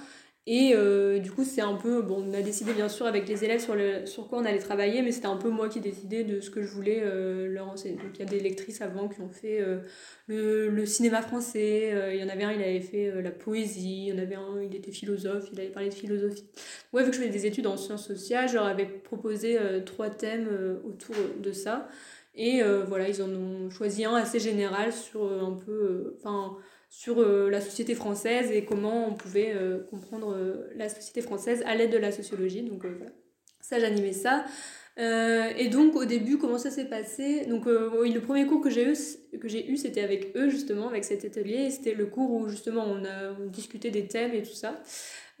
[0.48, 2.02] Et euh, du coup, c'est un peu.
[2.02, 4.60] Bon, on a décidé bien sûr avec les élèves sur, le, sur quoi on allait
[4.60, 7.68] travailler, mais c'était un peu moi qui décidais de ce que je voulais euh, leur
[7.68, 7.96] enseigner.
[7.96, 9.80] Donc il y a des lectrices avant qui ont fait euh,
[10.28, 14.08] le, le, cinéma français, il y en avait un, il avait fait la poésie, il
[14.08, 16.44] y en avait un, il était philosophe, il avait parlé de philosophie.
[16.92, 20.10] Ouais, vu que je faisais des études en sciences sociales, je leur avais proposé trois
[20.10, 20.48] thèmes
[20.84, 21.88] autour de ça.
[22.36, 26.14] Et voilà, ils en ont choisi un assez général sur un peu.
[26.18, 26.56] Enfin
[26.88, 31.62] sur euh, la société française et comment on pouvait euh, comprendre euh, la société française
[31.66, 32.62] à l'aide de la sociologie.
[32.62, 33.12] Donc voilà,
[33.60, 34.44] ça j'animais ça.
[34.98, 37.46] Et donc au début, comment ça s'est passé?
[37.46, 38.94] Donc le premier cours que j'ai eu,
[39.72, 41.70] eu, c'était avec eux justement, avec cet atelier.
[41.70, 44.80] C'était le cours où justement on a discuté des thèmes et tout ça.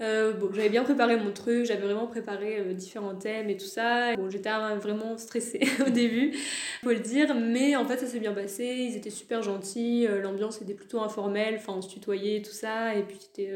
[0.02, 3.66] Euh, bon, j'avais bien préparé mon truc, j'avais vraiment préparé euh, différents thèmes et tout
[3.66, 4.14] ça.
[4.16, 6.36] Bon, j'étais vraiment stressée au début,
[6.82, 10.20] faut le dire, mais en fait ça s'est bien passé, ils étaient super gentils, euh,
[10.20, 13.50] l'ambiance était plutôt informelle, enfin on se tutoyait et tout ça, et puis c'était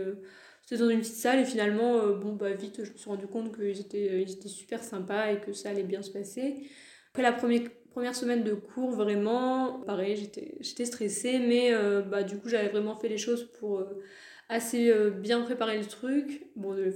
[0.78, 3.80] dans une petite salle et finalement, bon bah vite je me suis rendu compte qu'ils
[3.80, 6.56] étaient, ils étaient super sympas et que ça allait bien se passer.
[7.10, 10.30] Après la première, première semaine de cours, vraiment, pareil,
[10.60, 11.72] j'étais stressée, mais
[12.08, 13.84] bah, du coup j'avais vraiment fait les choses pour
[14.50, 16.42] assez euh, bien préparé le truc.
[16.56, 16.92] Bon, euh,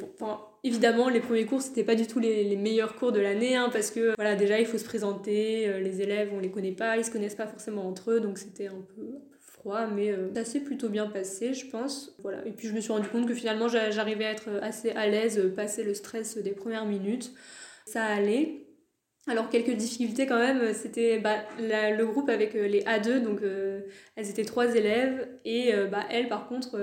[0.65, 3.71] évidemment, les premiers cours, c'était pas du tout les, les meilleurs cours de l'année, hein,
[3.73, 6.99] parce que voilà, déjà, il faut se présenter, euh, les élèves, on les connaît pas,
[6.99, 9.21] ils se connaissent pas forcément entre eux, donc c'était un peu
[9.64, 12.14] mais ça s'est plutôt bien passé, je pense.
[12.22, 12.46] Voilà.
[12.46, 15.53] Et puis, je me suis rendu compte que finalement, j'arrivais à être assez à l'aise,
[15.57, 17.33] passer le stress des premières minutes.
[17.87, 18.64] Ça allait.
[19.27, 23.81] Alors quelques difficultés quand même, c'était bah, le groupe avec euh, les A2, donc euh,
[24.16, 26.79] elles étaient trois élèves, et euh, bah, elles par contre,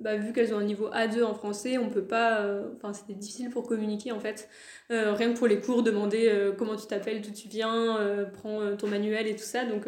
[0.00, 3.50] bah, vu qu'elles ont un niveau A2 en français, on peut pas, enfin c'était difficile
[3.50, 4.48] pour communiquer en fait,
[4.88, 9.26] rien que pour les cours, demander comment tu t'appelles, d'où tu viens, prends ton manuel
[9.26, 9.86] et tout ça, donc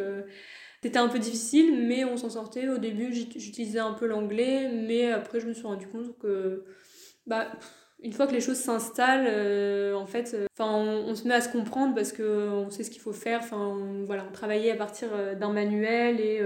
[0.82, 2.68] c'était un peu difficile, mais on s'en sortait.
[2.68, 6.64] Au début j'utilisais un peu l'anglais, mais après je me suis rendu compte que...
[7.26, 7.48] Bah,
[8.02, 11.48] une fois que les choses s'installent, euh, en fait, euh, on, se met à se
[11.48, 13.40] comprendre parce qu'on sait ce qu'il faut faire.
[13.42, 16.42] Enfin, on, voilà, on travaillait à partir euh, d'un manuel et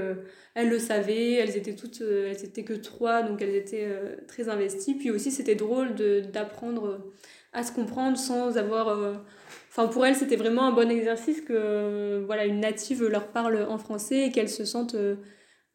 [0.54, 1.34] elles le savaient.
[1.34, 3.88] Elles étaient toutes, elles étaient que trois, donc elles étaient
[4.28, 4.94] très investies.
[4.94, 5.94] Puis aussi, c'était drôle
[6.32, 7.10] d'apprendre
[7.52, 9.22] à se comprendre sans avoir.
[9.88, 14.26] Pour elles, c'était vraiment un bon exercice que voilà, une native leur parle en français
[14.26, 14.96] et qu'elles se sentent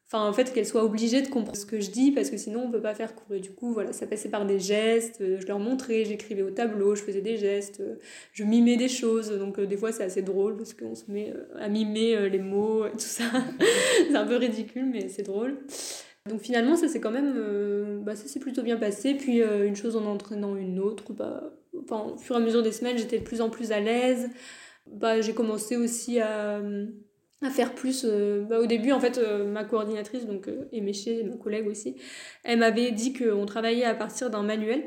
[0.08, 2.65] Enfin, en fait, qu'elle soit obligée de comprendre ce que je dis parce que sinon
[2.68, 3.39] on peut pas faire cours.
[3.39, 6.94] Du coup, voilà, ça passait par des gestes, euh, je leur montrais, j'écrivais au tableau,
[6.94, 7.96] je faisais des gestes, euh,
[8.32, 9.32] je mimais des choses.
[9.32, 12.86] Donc, euh, des fois, c'est assez drôle parce qu'on se met à mimer les mots
[12.86, 13.24] et tout ça.
[14.08, 15.58] c'est un peu ridicule, mais c'est drôle.
[16.30, 18.04] Donc, finalement, ça s'est quand même.
[18.04, 19.14] bah, ça s'est plutôt bien passé.
[19.16, 22.72] Puis, une chose en entraînant une autre, bah, enfin, au fur et à mesure des
[22.72, 24.30] semaines, j'étais de plus en plus à l'aise.
[24.88, 26.62] Bah, j'ai commencé aussi à
[27.50, 28.06] faire plus.
[28.06, 31.96] Euh, au début, en fait, euh, ma coordinatrice, donc euh, Eméché, ma collègue aussi,
[32.44, 34.84] elle m'avait dit qu'on travaillait à partir d'un manuel,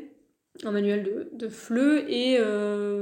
[0.65, 2.05] un manuel de, de FLE.
[2.09, 2.39] Et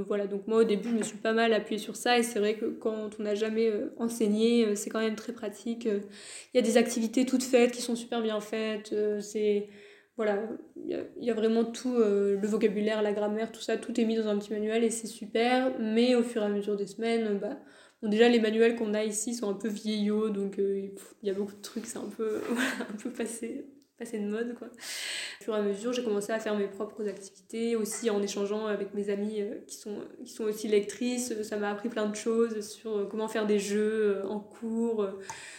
[0.07, 2.19] voilà, donc moi au début, je me suis pas mal appuyée sur ça.
[2.19, 5.85] Et c'est vrai que quand on n'a jamais enseigné, c'est quand même très pratique.
[5.85, 8.95] Il y a des activités toutes faites qui sont super bien faites.
[9.21, 9.69] c'est.
[10.17, 14.17] Voilà, il y, a vraiment tout, le vocabulaire, la grammaire, tout ça, tout est mis
[14.17, 15.79] dans un petit manuel et c'est super.
[15.79, 17.59] Mais au fur et à mesure des semaines, bah,
[18.03, 20.89] déjà, les manuels qu'on a ici sont un peu vieillots, donc euh,
[21.23, 22.41] il y a beaucoup de trucs, c'est un peu,
[22.81, 23.67] un peu passé,
[23.99, 24.55] passé de mode.
[24.55, 24.69] Quoi.
[24.69, 28.67] Au fur et à mesure, j'ai commencé à faire mes propres activités, aussi en échangeant
[28.67, 30.01] avec mes amis euh, qui, sont,
[30.41, 31.43] aussi lectrices.
[31.43, 35.09] Ça m'a appris plein de choses sur euh, comment faire des jeux en cours,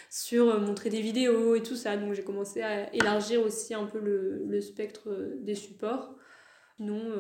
[0.10, 1.98] sur montrer des vidéos et tout ça.
[1.98, 6.16] Donc j'ai commencé à élargir aussi un peu le, le spectre des supports.
[6.80, 7.12] Non,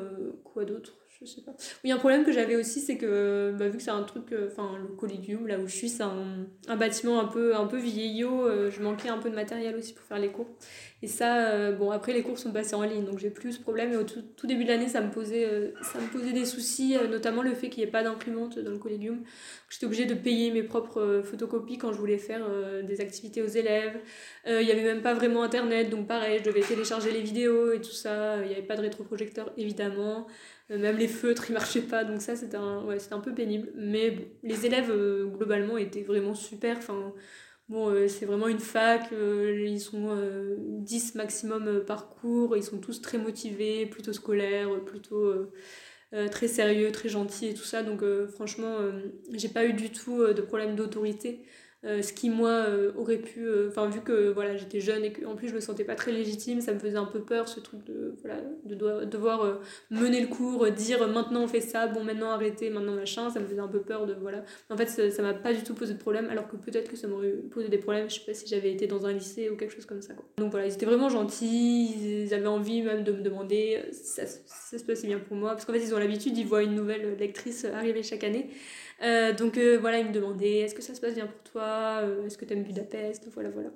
[0.43, 0.93] quoi d'autre?
[1.21, 1.53] Je sais pas.
[1.84, 4.49] Oui, un problème que j'avais aussi, c'est que bah, vu que c'est un truc, euh,
[4.51, 7.77] enfin le collégium, là où je suis, c'est un, un, bâtiment un peu, un peu
[7.77, 10.47] vieillot, euh, je manquais un peu de matériel aussi pour faire les cours.
[11.01, 13.60] Et ça, euh, bon, après les cours sont passés en ligne, donc j'ai plus ce
[13.60, 13.93] problème.
[13.93, 17.41] Et au tout, début de l'année, ça, me posait, ça me posait des soucis, notamment
[17.41, 19.23] le fait qu'il n'y ait pas d'imprimante dans le collégium.
[19.69, 22.47] J'étais obligée de payer mes propres photocopies quand je voulais faire
[22.84, 23.99] des activités aux élèves.
[24.47, 27.82] Il n'y avait même pas vraiment internet, donc pareil, je devais télécharger les vidéos et
[27.82, 28.38] tout ça.
[28.41, 30.27] Il n'y avait pas de rétroprojecteur, évidemment.
[30.71, 33.71] Euh, même les feutres, ils marchaient pas, donc ça, c'était un, peu pénible.
[33.75, 36.77] Mais bon, les élèves, euh, globalement, étaient vraiment super.
[36.77, 37.13] Enfin,
[37.69, 40.10] bon, euh, c'est vraiment une fac, ils sont
[40.58, 45.34] 10 maximum par cours, ils sont tous très motivés, plutôt scolaires, plutôt
[46.32, 47.84] très sérieux, très gentils et tout ça.
[47.84, 48.03] Donc,
[48.34, 48.77] franchement,
[49.34, 51.45] j'ai pas eu du tout de problème d'autorité
[51.85, 55.11] Euh, ce qui moi euh, aurait pu euh, enfin vu que voilà j'étais jeune et
[55.11, 57.47] que en plus je me sentais pas très légitime ça me faisait un peu peur
[57.47, 59.59] ce truc de voilà de devoir
[59.91, 63.45] mener le cours dire maintenant on fait ça bon maintenant arrêtez maintenant machin ça me
[63.45, 65.99] faisait un peu peur de voilà en fait ça m'a pas du tout posé de
[65.99, 68.71] problème alors que peut-être que ça m'aurait posé des problèmes je sais pas si j'avais
[68.71, 70.25] été dans un lycée ou quelque chose comme ça quoi.
[70.39, 74.79] donc voilà ils étaient vraiment gentils ils avaient envie même de me demander ça, ça
[74.79, 77.17] se passait bien pour moi parce qu'en fait ils ont l'habitude ils voient une nouvelle
[77.19, 78.49] lectrice arriver chaque année
[79.03, 81.99] euh, donc euh, voilà, il me demandait est-ce que ça se passe bien pour toi?
[82.01, 83.27] Euh, Est-ce que tu aimes Budapest?
[83.33, 83.69] Voilà, voilà.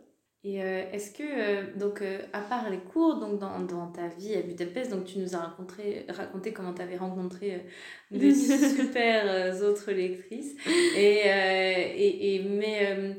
[0.44, 2.02] Et est-ce que, donc,
[2.34, 5.38] à part les cours, donc dans, dans, ta vie à Budapest, donc tu nous as
[5.38, 7.64] raconté, raconté comment tu avais rencontré
[8.10, 8.34] des
[8.76, 10.56] super autres lectrices.
[10.98, 13.16] Et, et, et mais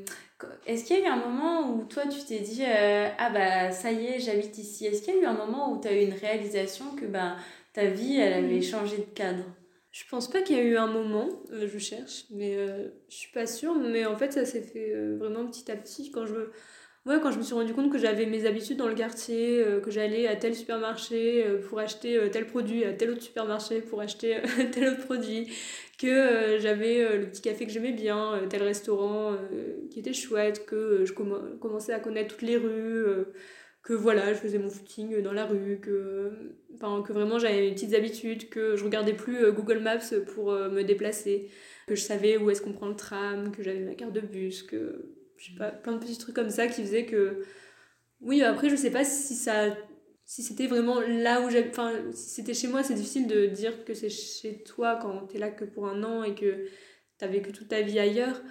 [0.65, 3.93] est-ce qu'il y a eu un moment où toi tu t'es dit ah bah ça
[3.93, 4.85] y est j'habite ici?
[4.85, 7.37] Est-ce qu'il y a eu un moment où tu as eu une réalisation que bah,
[7.71, 9.45] ta vie elle avait changé de cadre?
[9.93, 13.15] Je pense pas qu'il y a eu un moment, euh, je cherche, mais euh, je
[13.15, 13.75] suis pas sûre.
[13.75, 16.09] Mais en fait, ça s'est fait euh, vraiment petit à petit.
[16.09, 16.33] Quand je,
[17.05, 20.25] quand je me suis rendu compte que j'avais mes habitudes dans le quartier, que j'allais
[20.25, 24.37] à tel supermarché pour acheter tel produit, à tel autre supermarché pour acheter
[24.71, 25.53] tel autre produit,
[25.99, 29.37] que j'avais le petit café que j'aimais bien, tel restaurant
[29.91, 33.05] qui était chouette, que je commençais à connaître toutes les rues
[33.83, 36.31] que voilà, je faisais mon footing dans la rue, que,
[36.73, 40.51] enfin, que vraiment j'avais mes petites habitudes, que je regardais plus euh, Google Maps pour
[40.51, 41.49] euh, me déplacer,
[41.87, 44.63] que je savais où est-ce qu'on prend le tram, que j'avais ma carte de bus,
[44.63, 47.43] que je sais pas, plein de petits trucs comme ça qui faisaient que.
[48.21, 49.75] Oui, après, je sais pas si ça.
[50.25, 51.69] Si c'était vraiment là où j'avais.
[51.69, 55.39] Enfin, si c'était chez moi, c'est difficile de dire que c'est chez toi quand t'es
[55.39, 56.67] là que pour un an et que
[57.17, 58.41] t'as vécu toute ta vie ailleurs.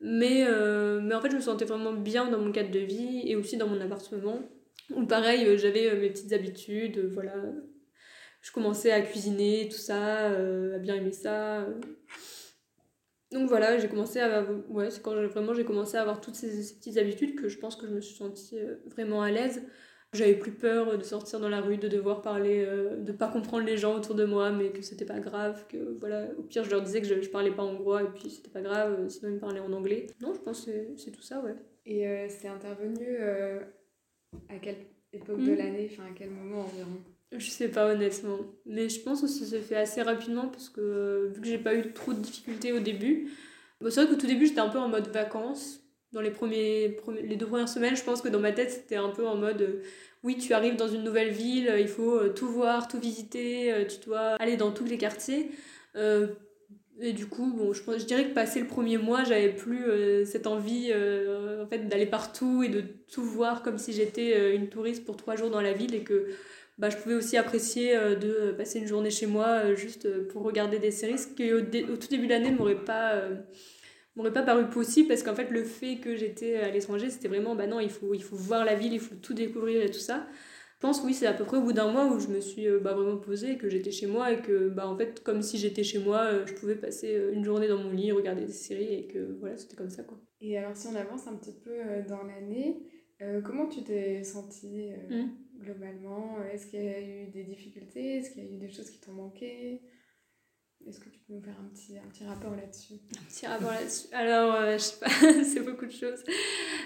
[0.00, 3.22] Mais, euh, mais en fait, je me sentais vraiment bien dans mon cadre de vie
[3.24, 4.42] et aussi dans mon appartement.
[4.90, 7.34] Ou pareil, euh, j'avais euh, mes petites habitudes, euh, voilà.
[8.42, 11.66] Je commençais à cuisiner, tout ça, à bien aimer ça.
[13.32, 14.44] Donc voilà, j'ai commencé à.
[14.68, 17.74] Ouais, c'est quand vraiment j'ai commencé à avoir toutes ces, petites habitudes que je pense
[17.74, 19.62] que je me suis sentie vraiment à l'aise.
[20.12, 22.66] J'avais plus peur de sortir dans la rue, de devoir parler,
[22.98, 26.28] de pas comprendre les gens autour de moi, mais que c'était pas grave, que voilà,
[26.36, 28.60] au pire je leur disais que je, je parlais pas hongrois et puis c'était pas
[28.60, 30.08] grave, sinon ils me parlaient en anglais.
[30.20, 31.56] Non, je pense que c'est tout ça, ouais.
[31.86, 33.16] Et c'est intervenu
[34.48, 34.76] à quelle
[35.12, 35.56] époque de hmm.
[35.56, 36.98] l'année, enfin à quel moment environ?
[37.32, 40.80] Je sais pas honnêtement, mais je pense que ça s'est fait assez rapidement parce que
[40.80, 43.32] euh, vu que j'ai pas eu trop de difficultés au début,
[43.82, 45.80] c'est vrai qu'au tout début j'étais un peu en mode vacances.
[46.12, 49.08] Dans les, premiers, les deux premières semaines, je pense que dans ma tête c'était un
[49.08, 49.82] peu en mode euh,
[50.22, 54.06] oui, tu arrives dans une nouvelle ville, il faut euh, tout voir, tout visiter, tu
[54.06, 55.50] dois aller dans tous les quartiers.
[57.00, 60.24] Et du coup, bon, je, je dirais que passé le premier mois, j'avais plus euh,
[60.24, 64.54] cette envie euh, en fait, d'aller partout et de tout voir comme si j'étais euh,
[64.54, 66.28] une touriste pour trois jours dans la ville et que
[66.78, 70.90] bah, je pouvais aussi apprécier de passer une journée chez moi juste pour regarder des
[70.90, 73.22] séries, ce qui au, tout début de l'année m'aurait pas,
[74.16, 77.54] m'aurait pas paru possible parce qu'en fait le fait que j'étais à l'étranger, c'était vraiment
[77.54, 80.00] bah non, il faut, il faut voir la ville, il faut tout découvrir et tout
[80.00, 80.26] ça
[80.84, 82.78] pense oui c'est à peu près au bout d'un mois où je me suis euh,
[82.78, 85.82] bah, vraiment posée que j'étais chez moi et que bah en fait comme si j'étais
[85.82, 88.92] chez moi euh, je pouvais passer euh, une journée dans mon lit regarder des séries
[88.92, 90.18] et que voilà c'était comme ça quoi.
[90.42, 91.72] Et alors si on avance un petit peu
[92.06, 92.82] dans l'année
[93.44, 95.62] comment tu t'es sentie mmh.
[95.62, 96.36] globalement?
[96.52, 98.18] Est-ce qu'il y a eu des difficultés?
[98.18, 99.80] Est-ce qu'il y a eu des choses qui t'ont manqué?
[100.88, 102.94] Est-ce que tu peux nous faire un petit, un petit rapport là-dessus?
[102.94, 104.08] Un petit rapport là-dessus.
[104.12, 105.08] Alors, euh, je sais pas,
[105.44, 106.22] c'est beaucoup de choses.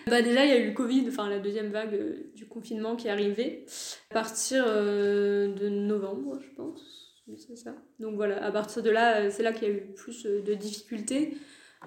[0.06, 2.96] Bah déjà, il y a eu le Covid, enfin la deuxième vague euh, du confinement
[2.96, 3.66] qui est arrivée
[4.10, 7.14] à partir euh, de novembre, je pense.
[7.36, 7.74] C'est ça?
[8.00, 11.36] Donc voilà, à partir de là, c'est là qu'il y a eu plus de difficultés.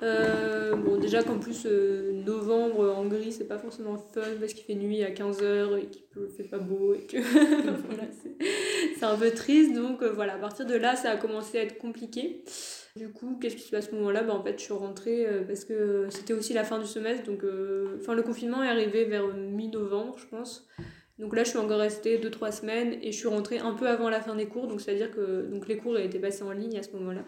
[0.04, 4.64] Euh, bon, déjà qu'en plus, euh, novembre en gris, c'est pas forcément fun parce qu'il
[4.64, 6.04] fait nuit à 15h et qu'il
[6.36, 7.18] fait pas beau et que
[8.98, 9.74] c'est un peu triste.
[9.74, 12.44] Donc euh, voilà, à partir de là, ça a commencé à être compliqué.
[12.96, 14.24] Du coup, qu'est-ce qui se passe à ce moment-là?
[14.24, 17.26] Bah, En fait, je suis rentrée parce que c'était aussi la fin du semestre.
[17.26, 17.46] Donc,
[18.00, 20.68] enfin, le confinement est arrivé vers mi-novembre, je pense.
[21.22, 24.10] Donc là, je suis encore restée 2-3 semaines et je suis rentrée un peu avant
[24.10, 24.68] la fin des cours.
[24.68, 27.24] Donc, c'est-à-dire que donc, les cours étaient passés en ligne à ce moment-là.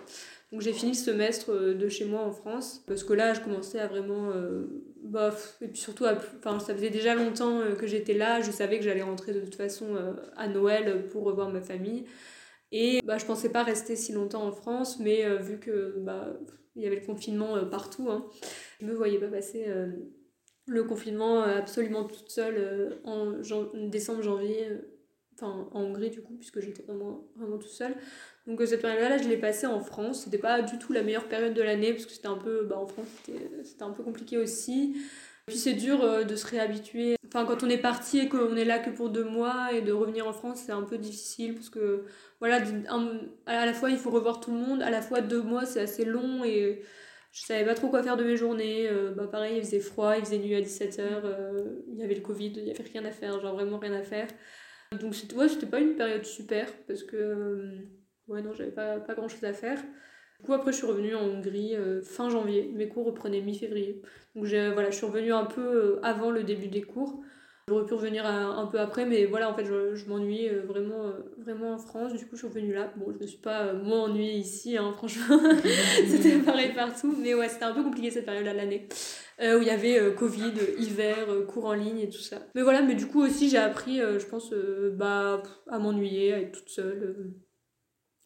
[0.54, 3.42] Donc j'ai fini le semestre euh, de chez moi en France parce que là je
[3.42, 4.68] commençais à vraiment euh,
[5.02, 5.58] bof.
[5.62, 8.86] Et puis surtout enfin ça faisait déjà longtemps euh, que j'étais là, je savais que
[8.86, 9.98] j'allais rentrer de toute façon
[10.38, 12.06] à Noël pour revoir ma famille.
[12.72, 16.38] Et bah je pensais pas rester si longtemps en France mais vu que bah
[16.76, 18.28] il y avait le confinement partout hein,
[18.80, 19.66] je me voyais pas passer
[20.68, 23.34] le confinement absolument toute seule en
[23.90, 24.68] décembre janvier
[25.36, 27.96] enfin en Hongrie du coup puisque j'étais vraiment vraiment tout seule
[28.46, 30.24] donc euh, cette période-là, je l'ai passée en France.
[30.26, 32.78] C'était pas du tout la meilleure période de l'année parce que c'était un peu, bah,
[32.78, 33.08] en France,
[33.64, 34.98] c'était un peu compliqué aussi.
[35.48, 37.16] Puis c'est dur euh, de se réhabituer.
[37.28, 39.92] Enfin, quand on est parti et qu'on est là que pour deux mois et de
[39.92, 42.06] revenir en France, c'est un peu difficile parce que
[42.40, 42.62] voilà,
[43.46, 45.80] à la fois il faut revoir tout le monde, à la fois deux mois c'est
[45.82, 46.84] assez long et
[47.32, 48.88] je savais pas trop quoi faire de mes journées.
[49.16, 51.24] bah pareil, il faisait froid, il faisait nuit à 17h,
[51.92, 54.04] il y avait le Covid, il y avait rien à faire, genre vraiment rien à
[54.04, 54.28] faire.
[55.02, 57.88] Donc c'était ouais, pas une période super parce que
[58.28, 59.80] ouais non, j'avais pas, pas grand chose à faire.
[60.40, 62.72] Du coup, après, je suis revenue en Hongrie fin janvier.
[62.74, 64.02] Mes cours reprenaient mi-février.
[64.36, 67.24] Donc, voilà, je suis revenue un peu avant le début des cours.
[67.70, 71.08] J'aurais pu revenir un peu après, mais voilà, en fait, je, je m'ennuyais euh, vraiment,
[71.08, 72.12] euh, vraiment en France.
[72.12, 72.92] Du coup, je suis revenue là.
[72.98, 75.40] Bon, je me suis pas euh, moins ennuyée ici, hein, franchement.
[76.06, 77.16] c'était pareil partout.
[77.18, 78.90] Mais ouais, c'était un peu compliqué cette période-là de l'année.
[79.40, 82.40] où il y avait Covid, hiver, cours en ligne et tout ça.
[82.54, 84.54] Mais voilà, mais du coup aussi, j'ai appris, je pense,
[84.98, 87.32] bah, à m'ennuyer, à être toute seule.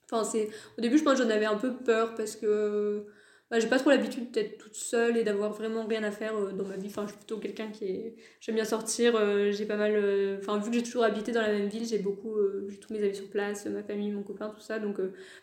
[0.10, 0.50] Enfin, c'est...
[0.78, 3.06] Au début, je pense que j'en avais un peu peur parce que
[3.50, 6.52] bah, j'ai pas trop l'habitude d'être toute seule et d'avoir vraiment rien à faire euh,
[6.52, 6.88] dans ma vie.
[6.88, 8.16] Enfin, je suis plutôt quelqu'un qui est.
[8.42, 9.94] J'aime bien sortir, euh, j'ai pas mal.
[9.96, 12.36] Euh, enfin, vu que j'ai toujours habité dans la même ville, j'ai beaucoup.
[12.68, 14.80] j'ai tous mes amis sur place, ma famille, mon copain, tout ça.
[14.80, 14.98] Donc,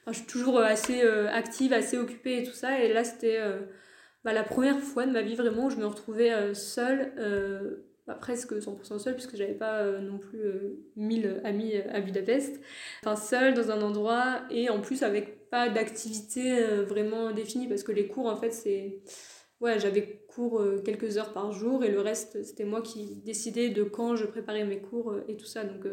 [0.06, 2.80] je suis toujours assez active, assez occupée et tout ça.
[2.82, 3.40] Et là, c'était
[4.24, 7.12] bah, la première fois de ma vie vraiment où je me retrouvais seule
[8.12, 10.42] presque 100% seule puisque j'avais pas euh, non plus
[10.96, 12.60] 1000 euh, amis euh, à Budapest.
[13.02, 17.92] Enfin seule dans un endroit et en plus avec pas d'activité vraiment définie parce que
[17.92, 19.00] les cours en fait c'est
[19.60, 23.84] ouais, j'avais cours quelques heures par jour et le reste c'était moi qui décidais de
[23.84, 25.86] quand je préparais mes cours et tout ça donc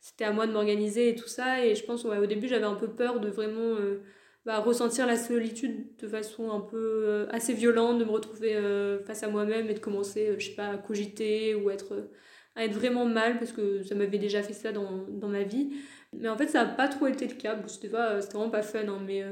[0.00, 2.64] c'était à moi de m'organiser et tout ça et je pense ouais, au début j'avais
[2.64, 3.76] un peu peur de vraiment
[4.46, 9.22] ressentir la solitude de façon un peu euh, assez violente, de me retrouver euh, face
[9.22, 12.10] à moi-même et de commencer, euh, je sais pas, à cogiter ou être,
[12.54, 15.70] à être vraiment mal parce que ça m'avait déjà fait ça dans, dans, ma vie.
[16.12, 17.54] Mais en fait, ça n'a pas trop été le cas.
[17.54, 19.24] Bon, c'était, pas, c'était vraiment pas fun, hein, mais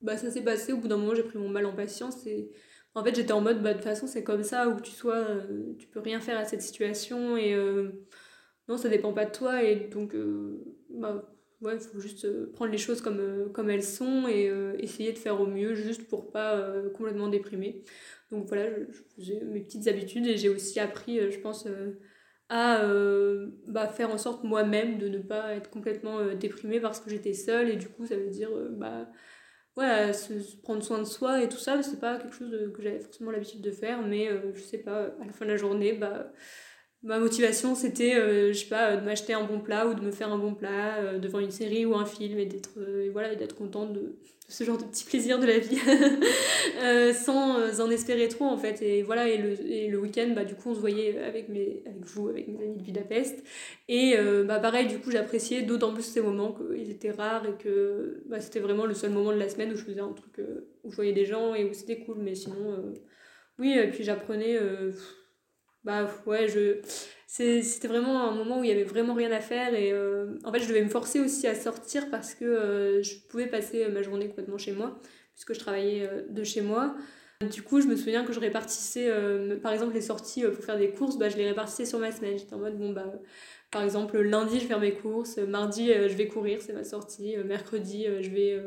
[0.00, 0.72] bah, ça s'est passé.
[0.72, 2.50] Au bout d'un moment, j'ai pris mon mal en patience et
[2.94, 5.26] en fait, j'étais en mode, bah, de toute façon, c'est comme ça, où tu sois,
[5.78, 7.54] tu peux rien faire à cette situation et
[8.68, 10.16] non, ça dépend pas de toi et donc,
[10.88, 11.30] bah,
[11.60, 14.74] ouais, il faut juste euh, prendre les choses comme, euh, comme elles sont et euh,
[14.78, 17.82] essayer de faire au mieux juste pour pas complètement déprimer.
[18.30, 18.70] Donc voilà,
[19.18, 21.66] j'ai mes petites habitudes et j'ai aussi appris, je pense,
[22.48, 22.84] à
[23.66, 27.68] bah, faire en sorte moi-même de ne pas être complètement déprimée parce que j'étais seule
[27.70, 29.08] et du coup ça veut dire bah
[29.76, 33.00] ouais, se, prendre soin de soi et tout ça, c'est pas quelque chose que j'avais
[33.00, 36.32] forcément l'habitude de faire, mais je sais pas, à la fin de la journée, bah
[37.02, 40.10] ma motivation c'était euh, je sais pas de m'acheter un bon plat ou de me
[40.10, 43.30] faire un bon plat euh, devant une série ou un film et d'être euh, voilà
[43.56, 44.16] contente de,
[44.48, 45.78] ce genre de petits plaisirs de la vie.
[47.14, 48.82] Sans en espérer trop en fait.
[48.82, 51.82] Et voilà et le, et le week-end bah du coup on se voyait avec mes
[51.86, 53.44] avec vous avec mes amis de Budapest.
[53.88, 58.22] Et bah pareil du coup j'appréciais d'autant plus ces moments qu'ils étaient rares et que
[58.26, 60.44] bah, c'était vraiment le seul moment de la semaine où je faisais un truc
[60.82, 62.16] où je voyais des gens et où c'était cool.
[62.18, 62.92] Mais sinon
[63.58, 64.58] oui et puis j'apprenais
[65.84, 66.80] bah ouais, je
[67.30, 70.52] c'était vraiment un moment où il y avait vraiment rien à faire et euh, en
[70.52, 74.02] fait je devais me forcer aussi à sortir parce que euh, je pouvais passer ma
[74.02, 74.98] journée complètement chez moi
[75.34, 76.96] puisque je travaillais euh, de chez moi.
[77.50, 79.10] Du coup, je me souviens que je répartissais
[79.62, 82.36] par exemple les sorties pour faire des courses, bah je les répartissais sur ma semaine.
[82.36, 83.10] J'étais en mode bon bah
[83.70, 87.38] par exemple lundi je vais faire mes courses, mardi je vais courir, c'est ma sortie,
[87.38, 88.60] mercredi je vais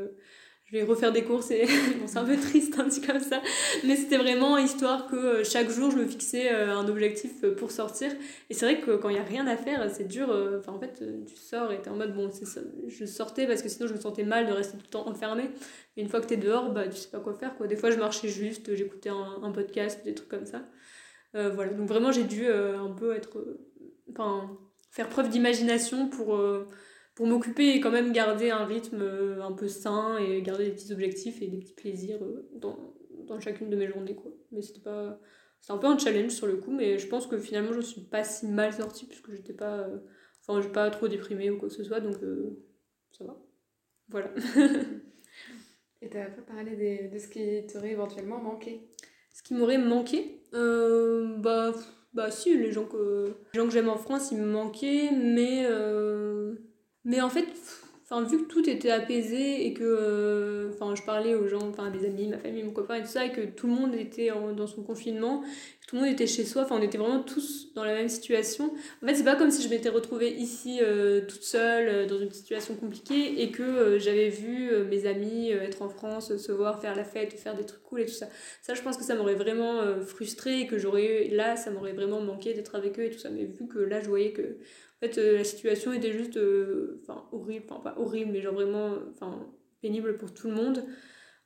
[0.74, 1.68] je vais refaire des courses et
[2.08, 3.42] c'est un peu triste un petit comme ça.
[3.86, 7.56] Mais c'était vraiment histoire que euh, chaque jour je me fixais euh, un objectif euh,
[7.56, 8.12] pour sortir.
[8.50, 10.80] Et c'est vrai que quand il y a rien à faire c'est dur enfin en
[10.80, 12.30] fait tu sors et t'es en mode bon
[12.88, 15.52] je sortais parce que sinon je me sentais mal de rester tout le temps enfermé
[15.96, 17.68] mais une fois que t'es dehors bah tu sais pas quoi faire quoi.
[17.68, 20.64] Des fois je marchais juste j'écoutais un, un, podcast des trucs comme ça.
[21.34, 21.74] Voilà.
[21.74, 23.46] Donc vraiment j'ai dû un peu être
[24.10, 24.58] enfin
[24.90, 26.40] faire preuve d'imagination pour
[27.16, 30.72] pour m'occuper et quand même garder un rythme euh, un peu sain et garder des
[30.72, 32.96] petits objectifs et des petits plaisirs euh, dans,
[33.28, 34.32] dans chacune de mes journées quoi.
[34.52, 35.20] Mais c'était pas
[35.62, 38.02] c'est un peu un challenge sur le coup mais je pense que finalement je suis
[38.02, 40.00] pas si mal sortie puisque j'étais pas euh,
[40.42, 42.16] enfin j'ai pas trop déprimée ou quoi que ce soit donc
[43.12, 43.38] ça va.
[44.10, 44.32] Voilà.
[46.02, 48.82] Et t'as pas parlé de, ce qui t'aurait éventuellement manqué?
[49.32, 50.42] Ce qui m'aurait manqué?
[50.52, 51.74] Bah
[52.14, 55.66] bah si les gens que les gens que j'aime en France ils me manquaient mais
[57.06, 57.48] mais en fait,
[58.22, 62.28] vu que tout était apaisé et que euh, je parlais aux gens, enfin, des amis,
[62.28, 64.84] ma famille, mon copain et tout ça, et que tout le monde était dans son
[64.84, 65.44] confinement,
[65.88, 68.74] tout le monde était chez soi, on était vraiment tous dans la même situation.
[69.02, 72.20] En fait, c'est pas comme si je m'étais retrouvée ici euh, toute seule, euh, dans
[72.20, 76.96] une situation compliquée, et que j'avais vu mes amis être en France, se voir, faire
[76.96, 78.28] la fête, faire des trucs cool et tout ça.
[78.62, 82.22] Ça, je pense que ça m'aurait vraiment frustrée et que j'aurais, là, ça m'aurait vraiment
[82.22, 83.30] manqué d'être avec eux et tout ça.
[83.30, 84.58] Mais vu que là, je voyais que
[85.18, 88.96] euh, la situation était juste euh, enfin horrible, enfin pas horrible, mais genre vraiment
[89.82, 90.84] pénible pour tout le monde.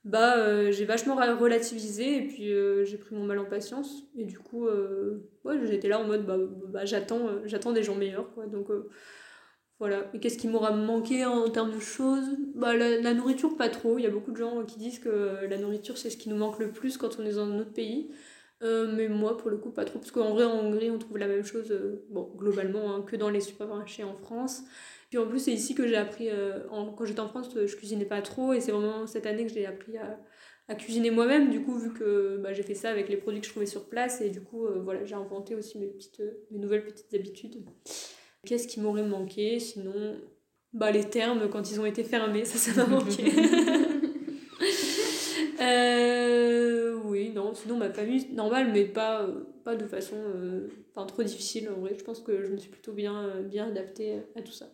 [0.04, 2.52] Bah, euh, j'ai vachement relativisé et puis
[2.86, 4.04] j'ai pris mon mal en patience.
[4.16, 4.68] Et du coup,
[5.44, 6.38] ouais, j'étais là en mode, bah,
[6.68, 8.46] bah j'attends j'attends des gens meilleurs, quoi.
[8.48, 8.68] Donc,
[9.80, 10.12] Voilà.
[10.22, 12.38] Qu'est-ce qui m'aura manqué en, termes de choses?
[12.56, 13.98] Bah, la, nourriture, pas trop.
[13.98, 16.38] Il y a beaucoup de gens qui disent que la nourriture, c'est ce qui nous
[16.38, 18.12] manque le plus quand on est dans un autre pays.
[18.64, 20.00] Euh, mais moi, pour le coup, pas trop.
[20.00, 23.16] Parce qu'en vrai, en Hongrie, on trouve la même chose, euh, bon, globalement, hein, que
[23.16, 24.64] dans les supermarchés en France.
[25.10, 28.06] Puis en plus, c'est ici que j'ai appris, euh, quand j'étais en France, je cuisinais
[28.06, 28.54] pas trop.
[28.54, 30.20] Et c'est vraiment cette année que j'ai appris à,
[30.68, 31.50] à cuisiner moi-même.
[31.50, 33.88] Du coup, vu que bah, j'ai fait ça avec les produits que je trouvais sur
[33.88, 34.22] place.
[34.22, 37.64] Et du coup, voilà, j'ai inventé aussi mes, petites, mes nouvelles petites habitudes.
[38.46, 40.18] Qu'est-ce qui m'aurait manqué Sinon,
[40.74, 43.24] bah, les termes, quand ils ont été fermés, ça, ça m'a manqué.
[47.18, 49.28] euh, oui, non, sinon ma famille, normale, mais pas,
[49.64, 50.68] pas de façon euh,
[51.08, 51.70] trop difficile.
[51.70, 54.68] En vrai, je pense que je me suis plutôt bien, bien adaptée à tout ça.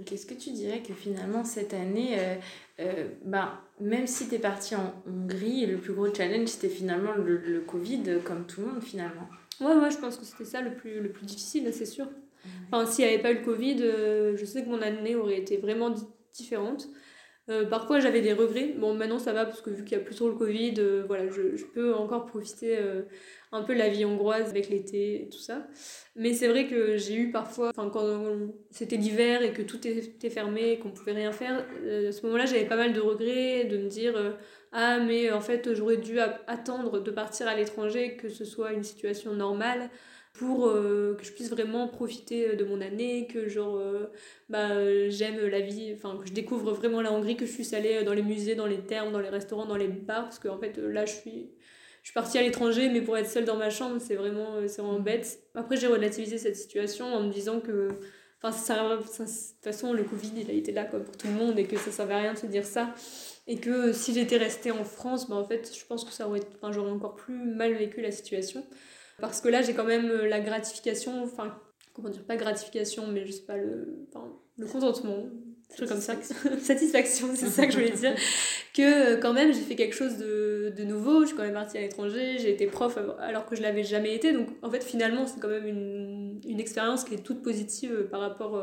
[0.00, 2.34] Donc, est-ce que tu dirais que finalement, cette année, euh,
[2.80, 7.12] euh, bah, même si tu es parti en Hongrie, le plus gros challenge, c'était finalement
[7.12, 9.28] le, le, Covid, comme tout le monde, finalement?
[9.60, 12.08] Ouais, ouais, je pense que c'était ça le plus, le plus difficile, c'est sûr.
[12.72, 15.36] Enfin, s'il n'y avait pas eu le Covid, euh, je sais que mon année aurait
[15.36, 15.94] été vraiment
[16.32, 16.88] différente.
[17.50, 18.74] Euh, parfois j'avais des regrets.
[18.78, 21.04] Bon, maintenant ça va parce que vu qu'il n'y a plus trop le Covid, euh,
[21.06, 22.78] voilà, je, peux encore profiter
[23.52, 25.66] un peu de la vie hongroise avec l'été et tout ça.
[26.16, 27.90] Mais c'est vrai que j'ai eu parfois, quand
[28.70, 32.46] c'était l'hiver et que tout était fermé et qu'on pouvait rien faire, à ce moment-là
[32.46, 34.36] j'avais pas mal de regrets, de me dire
[34.72, 38.84] ah mais en fait j'aurais dû attendre de partir à l'étranger, que ce soit une
[38.84, 39.90] situation normale
[40.40, 44.06] pour euh, que je puisse vraiment profiter de mon année, que genre euh,
[44.48, 44.70] bah,
[45.10, 48.14] j'aime la vie, enfin que je découvre vraiment la Hongrie, que je suis allée dans
[48.14, 51.04] les musées, dans les thermes, dans les restaurants, dans les bars, parce qu'en fait là
[51.04, 51.50] je suis,
[52.02, 54.80] je suis partie à l'étranger, mais pour être seule dans ma chambre, c'est vraiment, c'est
[54.80, 55.40] vraiment bête.
[55.54, 57.90] Après j'ai relativisé cette situation en me disant que
[58.42, 59.28] Enfin, ça, de toute
[59.62, 61.92] façon, le Covid, il a été là quoi, pour tout le monde et que ça
[61.92, 62.94] servait à rien de se dire ça.
[63.46, 66.40] Et que si j'étais restée en France, bah, en fait, je pense que ça aurait,
[66.56, 68.64] enfin, j'aurais encore plus mal vécu la situation.
[69.20, 71.58] Parce que là, j'ai quand même euh, la gratification, enfin,
[71.94, 75.24] comment dire, pas gratification, mais je sais pas, le, enfin, le contentement,
[75.76, 76.14] truc comme ça.
[76.60, 78.14] Satisfaction, c'est ça que je voulais dire.
[78.74, 81.54] Que euh, quand même, j'ai fait quelque chose de, de nouveau, je suis quand même
[81.54, 84.32] partie à l'étranger, j'ai été prof alors que je l'avais jamais été.
[84.32, 88.08] Donc, en fait, finalement, c'est quand même une, une expérience qui est toute positive euh,
[88.08, 88.62] par rapport.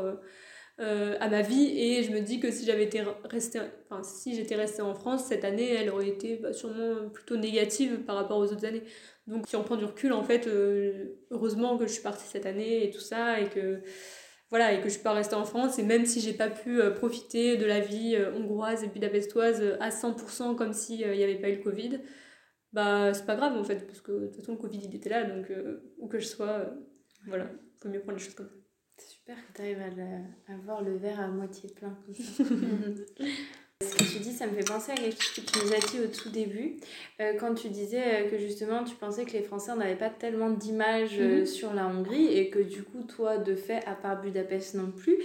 [0.80, 3.58] à ma vie et je me dis que si j'avais été restée
[3.90, 8.04] enfin si j'étais restée en France cette année elle aurait été bah, sûrement plutôt négative
[8.06, 8.84] par rapport aux autres années
[9.28, 12.46] donc si on prend du recul, en fait, euh, heureusement que je suis partie cette
[12.46, 13.82] année et tout ça, et que
[14.48, 15.78] voilà, et que je suis pas restée en France.
[15.78, 19.76] Et même si j'ai pas pu euh, profiter de la vie euh, hongroise et budapestoise
[19.80, 22.00] à 100% comme s'il n'y avait pas eu le Covid,
[22.72, 25.10] bah c'est pas grave en fait, parce que de toute façon le Covid il était
[25.10, 25.52] là, donc
[25.98, 26.70] où que je sois,
[27.26, 27.50] voilà,
[27.80, 28.54] faut mieux prendre les choses comme ça.
[28.96, 32.44] C'est super que tu arrives à, à, voir le verre à moitié plein comme ça.
[33.80, 35.78] Ce que tu dis, ça me fait penser à quelque chose que tu nous as
[35.78, 36.78] dit au tout début,
[37.20, 40.50] euh, quand tu disais euh, que justement tu pensais que les Français n'avaient pas tellement
[40.50, 41.46] d'images euh, mhm.
[41.46, 45.16] sur la Hongrie et que du coup, toi, de fait, à part Budapest non plus,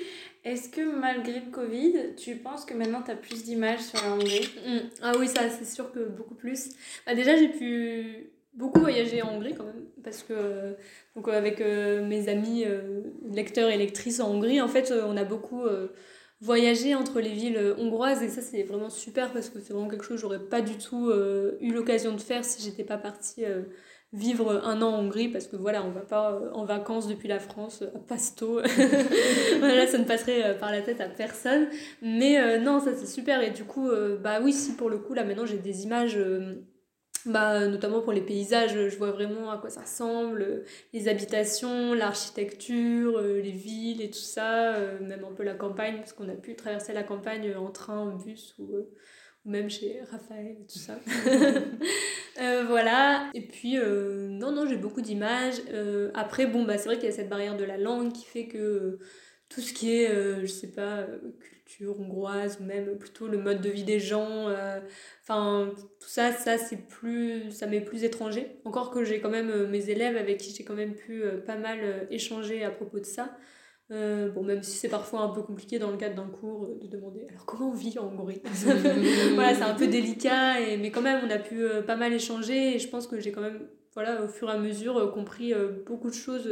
[0.45, 4.13] est-ce que malgré le Covid, tu penses que maintenant tu as plus d'images sur la
[4.13, 4.47] Hongrie?
[4.67, 4.77] Mm.
[5.01, 6.69] Ah oui, ça, c'est sûr que beaucoup plus.
[7.07, 10.75] Bah, déjà, j'ai pu beaucoup voyager en Hongrie quand même parce que
[11.15, 12.65] donc avec mes amis
[13.31, 15.63] lecteurs et lectrices en Hongrie en fait on a beaucoup
[16.41, 19.87] voyager entre les villes euh, hongroises et ça c'est vraiment super parce que c'est vraiment
[19.87, 22.97] quelque chose que j'aurais pas du tout euh, eu l'occasion de faire si j'étais pas
[22.97, 23.63] partie euh,
[24.11, 27.39] vivre un an en Hongrie parce que voilà on va pas en vacances depuis la
[27.39, 28.61] France à Pasto.
[29.59, 31.67] Voilà ça ne passerait par la tête à personne.
[32.03, 33.41] Mais non ça c'est super.
[33.41, 33.89] Et du coup
[34.21, 36.19] bah oui si pour le coup là maintenant j'ai des images
[37.25, 43.17] bah, notamment pour les paysages, je vois vraiment à quoi ça ressemble, les habitations, l'architecture,
[43.17, 46.35] euh, les villes et tout ça, euh, même un peu la campagne, parce qu'on a
[46.35, 48.91] pu traverser la campagne en train, en bus ou, euh,
[49.45, 50.99] ou même chez Raphaël et tout ça.
[52.67, 55.61] voilà, et puis non, non, j'ai beaucoup d'images.
[56.13, 58.47] après, bon, bah, c'est vrai qu'il y a cette barrière de la langue qui fait
[58.47, 58.99] que
[59.47, 61.05] tout ce qui est, je sais pas,
[61.81, 64.79] hongroise ou même plutôt le mode de vie des gens euh,
[65.23, 68.59] enfin tout ça ça c'est plus ça m'est plus étranger.
[68.65, 71.41] Encore que j'ai quand même euh, mes élèves avec qui j'ai quand même pu euh,
[71.41, 73.35] pas mal échanger à propos de ça.
[73.89, 77.27] Bon même si c'est parfois un peu compliqué dans le cadre d'un cours de demander
[77.29, 78.41] alors comment on vit en Hongrie?
[79.35, 82.75] Voilà c'est un peu délicat et, mais quand même on a pu pas mal échanger
[82.75, 85.53] et je pense que j'ai quand même voilà au fur et à mesure compris
[85.85, 86.49] beaucoup de choses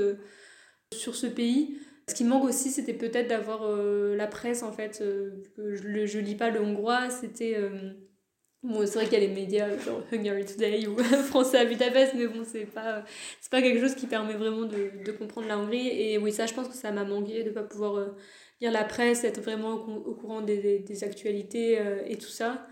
[0.94, 4.99] sur ce pays ce qui manque aussi, c'était peut-être d'avoir euh, la presse, en fait.
[5.02, 7.56] Euh, je ne lis pas le hongrois, c'était...
[7.56, 7.93] Euh,
[8.64, 10.97] bon, c'est vrai qu'il y a les médias, genre Hungary Today ou
[11.30, 13.06] Français à Budapest, mais bon, c'est pas,
[13.39, 15.88] c'est pas quelque chose qui permet vraiment de, de, comprendre la Hongrie.
[15.88, 18.14] Et oui, ça, je pense que ça m'a manqué de ne pas pouvoir
[18.60, 22.68] lire la presse, être vraiment au, courant des, des, actualités et tout ça.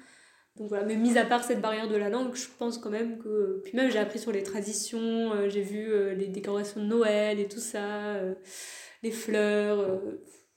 [0.57, 3.17] Donc voilà, mais mis à part cette barrière de la langue, je pense quand même
[3.17, 3.61] que...
[3.63, 7.61] Puis même j'ai appris sur les traditions, j'ai vu les décorations de Noël et tout
[7.61, 8.19] ça
[9.03, 9.79] les fleurs.
[9.79, 9.97] Euh,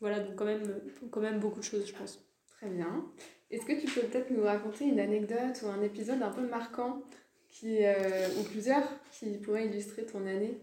[0.01, 0.63] voilà, donc quand même,
[1.11, 2.25] quand même beaucoup de choses, je pense.
[2.59, 3.07] Très bien.
[3.51, 7.03] Est-ce que tu peux peut-être nous raconter une anecdote ou un épisode un peu marquant
[7.51, 8.83] qui, euh, ou plusieurs
[9.13, 10.59] qui pourraient illustrer ton année?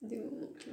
[0.00, 0.68] Des moments qui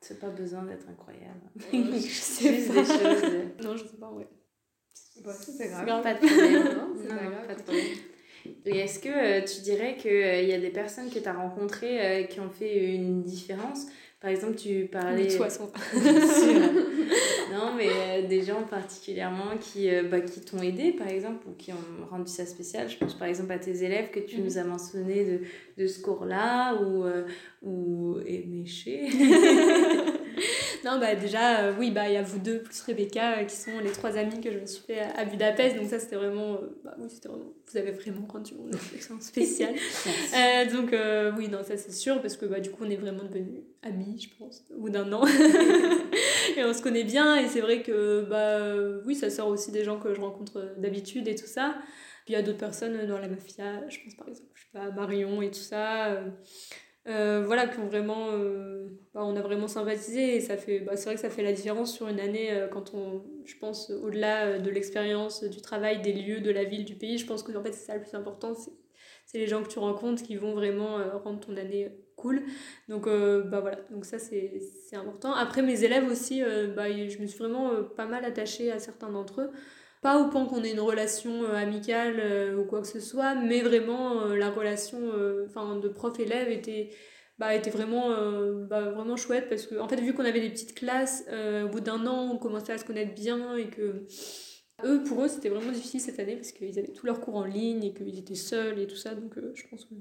[0.00, 1.40] C'est pas besoin d'être incroyable.
[1.72, 2.82] je sais Juste pas.
[2.82, 3.64] des choses.
[3.64, 4.28] Non, je sais pas, ouais.
[5.24, 5.86] Bon, ça, c'est grave.
[5.86, 6.02] grave.
[6.04, 6.62] Pas de problème.
[6.76, 7.46] Non, c'est Non, pas grave.
[7.48, 7.84] pas de problème.
[8.66, 12.22] Et est-ce que euh, tu dirais qu'il y a des personnes que tu as rencontrées
[12.22, 13.86] euh, qui ont fait une différence?
[14.20, 15.24] Par exemple, tu parlais.
[15.26, 15.38] De.
[15.94, 16.72] Bien sûr.
[17.52, 21.52] non, mais euh, des gens particulièrement qui, euh, bah, qui t'ont aidé, par exemple, ou
[21.52, 22.88] qui ont rendu ça spécial.
[22.90, 24.44] Je pense par exemple à tes élèves que tu Mhm.
[24.44, 25.40] nous as mentionné de,
[25.82, 27.26] de ce cours-là, ou, euh,
[27.62, 29.06] ou Éméché.
[30.88, 33.54] Non, bah déjà, euh, oui, bah il y a vous deux plus Rebecca euh, qui
[33.54, 35.76] sont les trois amis que je me suis fait à, à Budapest.
[35.76, 39.24] Donc ça, c'était vraiment, euh, bah oui, c'était vraiment, vous avez vraiment rendu mon expérience
[39.24, 39.74] spéciale.
[40.34, 40.94] Euh, donc
[41.36, 44.20] oui, non, ça c'est sûr parce que bah du coup, on est vraiment devenus amis,
[44.20, 45.26] je pense, au bout d'un an.
[46.56, 49.84] et on se connaît bien et c'est vrai que bah oui, ça sort aussi des
[49.84, 51.76] gens que je rencontre d'habitude et tout ça.
[52.24, 54.68] Puis il y a d'autres personnes dans la mafia, je pense par exemple, je sais
[54.72, 56.20] pas, Marion et tout ça.
[57.08, 58.30] Euh, voilà, qui ont vraiment.
[58.32, 60.80] euh, bah, on a vraiment sympathisé et ça fait.
[60.80, 63.24] Bah, c'est vrai que ça fait la différence sur une année euh, quand on.
[63.44, 67.26] Je pense, au-delà de l'expérience, du travail, des lieux, de la ville, du pays, je
[67.26, 68.54] pense que en fait, c'est ça le plus important.
[68.54, 72.42] C'est, les gens que tu rencontres qui vont vraiment rendre ton année cool.
[72.88, 74.58] Donc, bah voilà, donc ça, c'est,
[74.94, 75.34] important.
[75.34, 76.42] Après, mes élèves aussi,
[76.74, 79.50] bah, je me suis vraiment pas mal attachée à certains d'entre eux.
[80.02, 83.34] Pas au point qu'on ait une relation euh, amicale euh, ou quoi que ce soit,
[83.34, 86.90] mais vraiment euh, la relation de prof-élève était,
[87.38, 88.10] bah, était vraiment,
[88.68, 91.24] bah, vraiment chouette parce que, en fait, vu qu'on avait des petites classes,
[91.64, 94.06] au bout d'un an, on commençait à se connaître bien et que
[94.84, 97.44] eux, pour eux, c'était vraiment difficile cette année parce qu'ils avaient tous leurs cours en
[97.44, 99.94] ligne et qu'ils étaient seuls et tout ça, donc je pense que.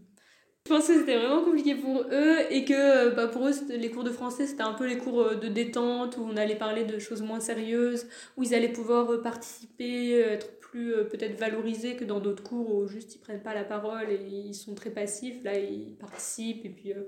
[0.67, 4.03] Je pense que c'était vraiment compliqué pour eux et que bah, pour eux, les cours
[4.03, 6.99] de français, c'était un peu les cours euh, de détente où on allait parler de
[6.99, 8.05] choses moins sérieuses,
[8.35, 12.43] où ils allaient pouvoir euh, participer, euh, être plus euh, peut-être valorisés que dans d'autres
[12.43, 15.41] cours où juste ils prennent pas la parole et ils sont très passifs.
[15.45, 17.03] Là, ils participent et puis euh,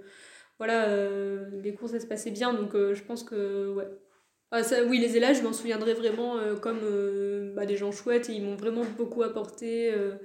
[0.58, 3.88] voilà, euh, les cours ça se passait bien donc euh, je pense que ouais.
[4.52, 8.30] Ah, oui, les élèves, je m'en souviendrai vraiment euh, comme euh, bah, des gens chouettes
[8.30, 9.92] et ils m'ont vraiment beaucoup apporté.
[9.94, 10.16] euh.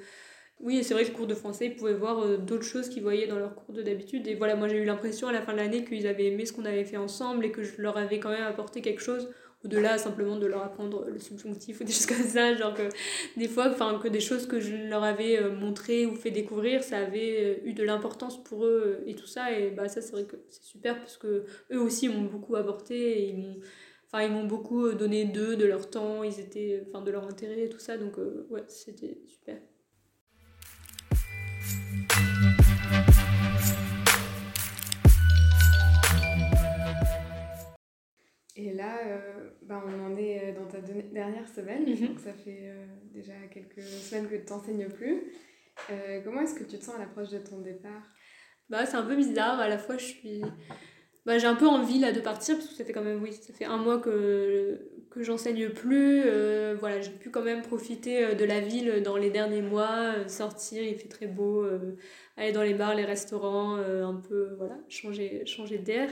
[0.61, 3.03] Oui, c'est vrai que le cours de français, ils pouvaient voir euh, d'autres choses qu'ils
[3.03, 4.27] voyaient dans leur cours de d'habitude.
[4.29, 6.53] Et voilà, moi j'ai eu l'impression à la fin de l'année qu'ils avaient aimé ce
[6.53, 9.29] qu'on avait fait ensemble et que je leur avais quand même apporté quelque chose
[9.65, 12.55] au-delà simplement de leur apprendre le subjonctif ou des choses comme ça.
[12.55, 12.89] Genre que
[13.37, 16.83] des fois, enfin, que des choses que je leur avais euh, montrées ou fait découvrir,
[16.83, 19.53] ça avait euh, eu de l'importance pour eux et tout ça.
[19.59, 23.19] Et bah, ça, c'est vrai que c'est super parce que eux aussi m'ont beaucoup apporté
[23.23, 23.57] et ils m'ont.
[24.07, 27.65] Enfin, ils m'ont beaucoup donné d'eux, de leur temps, ils étaient, enfin, de leur intérêt
[27.65, 28.17] et tout ça, donc
[28.49, 29.57] ouais, c'était super.
[38.57, 42.09] Et là, euh, bah, on en est euh, dans ta de- dernière semaine, Mhm.
[42.09, 45.33] donc ça fait euh, déjà quelques semaines que tu t'enseignes plus.
[45.91, 48.03] Euh, comment est-ce que tu te sens à l'approche de ton départ?
[48.69, 50.43] Bah, c'est un peu bizarre, à la fois je suis.
[51.27, 53.33] Bah, j'ai un peu envie là de partir parce que ça fait quand même, oui,
[53.33, 54.79] ça fait un mois que,
[55.11, 56.22] que j'enseigne plus.
[56.27, 60.12] euh, voilà, j'ai pu quand même profiter euh, de la ville dans les derniers mois,
[60.18, 61.66] euh, sortir, il fait très beau,
[62.37, 66.11] aller dans les bars, les restaurants, un peu, voilà, changer, changer d'air.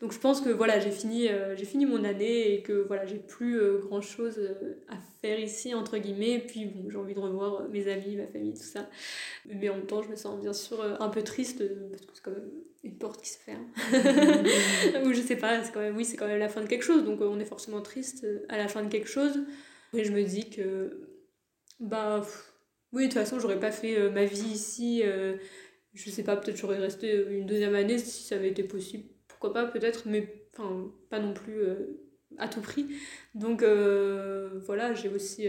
[0.00, 3.18] Donc je pense que voilà, j'ai fini, j'ai fini mon année et que voilà, j'ai
[3.18, 4.40] plus grand chose
[4.88, 6.32] à faire ici, entre guillemets.
[6.34, 8.88] Et puis bon, j'ai envie de revoir mes amis, ma famille, tout ça.
[9.46, 12.22] Mais en même temps, je me sens bien sûr un peu triste parce que c'est
[12.22, 12.50] quand même
[12.84, 13.66] une porte qui se ferme.
[15.04, 16.84] Ou je sais pas, c'est quand même, oui, c'est quand même la fin de quelque
[16.84, 17.04] chose.
[17.04, 19.40] Donc euh, on est forcément triste euh, à la fin de quelque chose.
[19.94, 21.08] Et je me dis que,
[21.80, 22.52] bah, pff,
[22.92, 25.02] oui, de toute façon, j'aurais pas fait euh, ma vie ici.
[25.04, 25.36] euh,
[25.94, 29.04] je sais pas, peut-être j'aurais resté une deuxième année si ça avait été possible.
[29.28, 32.00] Pourquoi pas, peut-être, mais enfin, pas non plus euh,
[32.38, 32.86] à tout prix.
[33.34, 35.48] Donc voilà, j'ai aussi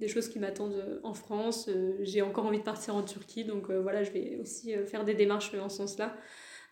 [0.00, 1.70] des choses qui m'attendent en France.
[2.00, 5.54] J'ai encore envie de partir en Turquie, donc voilà, je vais aussi faire des démarches
[5.54, 6.14] en ce sens-là.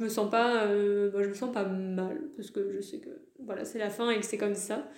[0.03, 2.99] Je me sens pas, euh, bah, je me sens pas mal parce que je sais
[2.99, 4.91] que voilà, c'est la fin et que c'est comme ça.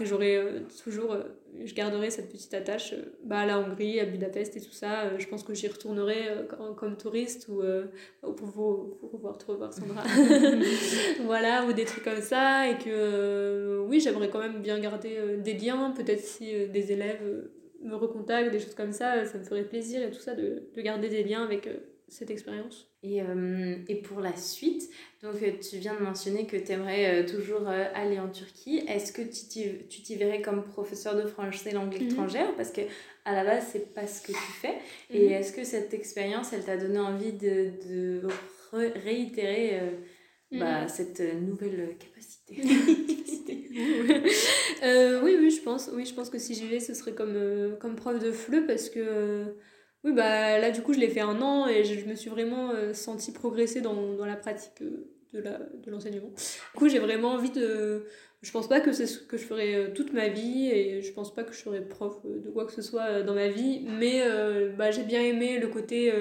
[0.00, 1.24] J'aurai euh, toujours, euh,
[1.64, 2.94] je garderai cette petite attache
[3.24, 5.18] bah, à la Hongrie, à Budapest et tout ça.
[5.18, 7.62] Je pense que j'y retournerai comme, comme touriste ou
[8.22, 10.04] pour, pour pouvoir te revoir Sandra.
[11.24, 12.70] voilà, ou des trucs comme ça.
[12.70, 15.90] Et que oui, j'aimerais quand même bien garder des liens.
[15.96, 17.48] Peut-être si des élèves
[17.82, 20.80] me recontactent, des choses comme ça, ça me ferait plaisir et tout ça de, de
[20.80, 21.68] garder des liens avec
[22.14, 22.88] cette expérience.
[23.02, 24.88] Et, euh, et pour la suite,
[25.22, 28.78] donc euh, tu viens de mentionner que tu aimerais toujours euh, aller en Turquie.
[28.88, 32.08] Est-ce que tu t'y- verrais comme professeur de français langue Mhm.
[32.10, 32.80] étrangère Parce que
[33.26, 34.74] à la base, c'est pas ce que tu fais?
[35.10, 35.32] Et Mhm.
[35.32, 38.22] est-ce que cette expérience, elle t'a donné envie de, de
[38.72, 39.90] re- réitérer euh,
[40.52, 43.68] bah, cette nouvelle capacité, Capacité.
[45.22, 45.90] oui, oui, je pense.
[45.92, 48.88] Oui, je pense que si j'y vais, ce serait comme, comme prof de FLE parce
[48.88, 49.56] que
[50.04, 52.72] oui, bah là, du coup, je l'ai fait un an et je, me suis vraiment
[52.92, 54.82] senti progresser dans, dans la pratique
[55.32, 56.28] de l'enseignement.
[56.28, 58.06] Du coup, j'ai vraiment envie de.
[58.42, 61.34] Je pense pas que c'est ce que je ferai toute ma vie et je pense
[61.34, 64.22] pas que je serai prof de quoi que ce soit dans ma vie, mais
[64.76, 66.12] bah, j'ai bien aimé le côté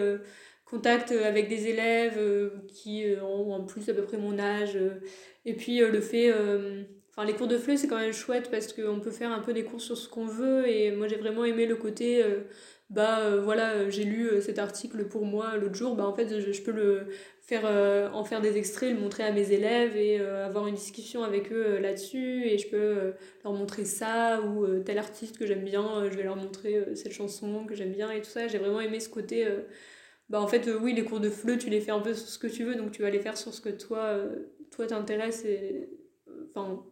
[0.63, 2.17] contact avec des élèves
[2.69, 4.77] qui ont en plus à peu près mon âge
[5.43, 6.31] et puis le fait
[7.15, 9.53] Enfin, les cours de FLE, c'est quand même chouette parce qu'on peut faire un peu
[9.53, 10.67] des cours sur ce qu'on veut.
[10.67, 12.39] Et moi, j'ai vraiment aimé le côté, euh,
[12.89, 15.95] bah euh, voilà, euh, j'ai lu cet article pour moi l'autre jour.
[15.95, 17.07] Bah en fait, je, peux le
[17.41, 17.65] faire,
[18.13, 21.79] en faire des extraits, le montrer à mes élèves et avoir une discussion avec eux
[21.79, 22.45] là-dessus.
[22.45, 23.13] Et je peux
[23.43, 27.65] leur montrer ça ou tel artiste que j'aime bien, je vais leur montrer cette chanson
[27.65, 28.47] que j'aime bien et tout ça.
[28.47, 29.47] J'ai vraiment aimé ce côté.
[30.29, 32.39] bah en fait, oui, les cours de FLE, tu les fais un peu sur ce
[32.39, 34.19] que tu veux, donc tu vas les faire sur ce que toi,
[34.71, 35.89] toi t'intéresse et.
[36.55, 36.83] Enfin,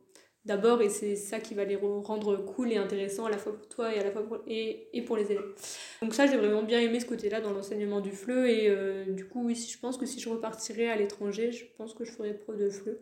[0.45, 3.67] d'abord et c'est ça qui va les rendre cool et intéressants à la fois pour
[3.67, 5.53] toi et à la fois pour, et, et pour les élèves.
[6.01, 9.27] Donc ça j'ai vraiment bien aimé ce côté-là dans l'enseignement du FLE et euh, du
[9.27, 12.33] coup oui, je pense que si je repartirais à l'étranger, je pense que je ferais
[12.33, 12.99] prof de FLE.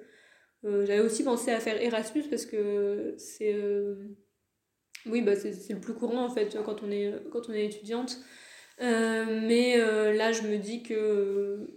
[0.65, 3.95] Euh, j'avais aussi pensé à faire Erasmus parce que c'est euh,
[5.05, 8.17] oui bah c'est le plus courant en fait quand on est quand on est étudiante.
[8.79, 11.69] mais là je me dis que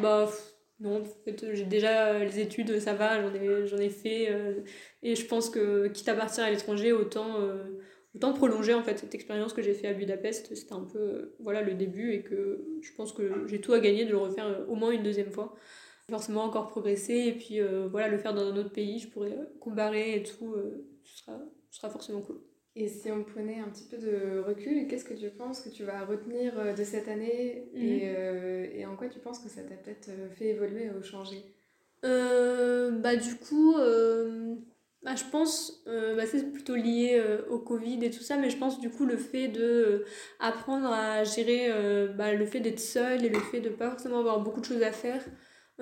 [0.00, 0.30] bah
[0.80, 4.30] non, j'ai déjà les études, ça va, j'en ai, j'en ai fait.
[4.30, 4.60] Euh,
[5.02, 7.80] et je pense que, quitte à partir à l'étranger, autant, euh,
[8.14, 10.54] autant prolonger en fait cette expérience que j'ai fait à Budapest.
[10.54, 13.80] C'était un peu euh, voilà, le début et que je pense que j'ai tout à
[13.80, 15.54] gagner de le refaire au moins une deuxième fois.
[16.10, 17.60] Forcément encore progresser et puis
[17.90, 20.54] voilà, le faire dans un autre pays, je pourrais comparer et tout,
[21.02, 22.42] ce, sera, ce sera forcément cool.
[22.76, 25.84] Et si on prenait un petit peu de recul, qu'est-ce que tu penses que tu
[25.84, 28.14] vas retenir euh, de cette année et, mhm.
[28.16, 31.44] euh, et, en quoi tu penses que ça t'a peut-être euh, fait évoluer ou changer?
[32.02, 33.74] Bah du coup,
[35.02, 38.78] bah, je pense, bah, c'est plutôt lié au Covid et tout ça, mais je pense
[38.78, 40.04] du coup le fait de
[40.38, 41.70] apprendre à gérer
[42.14, 44.82] bah, le fait d'être seul et le fait de pas forcément avoir beaucoup de choses
[44.82, 45.24] à faire.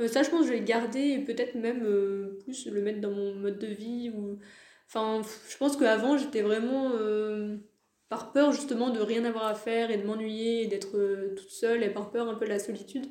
[0.07, 1.85] ça, je pense que je vais le garder et peut-être même
[2.45, 4.39] plus le mettre dans mon mode de vie ou
[4.95, 7.57] Enfin, je pense qu'avant, j'étais vraiment euh,
[8.11, 11.49] par peur justement de rien avoir à faire et de m'ennuyer et d'être euh, toute
[11.49, 13.07] seule et par peur un peu de la solitude.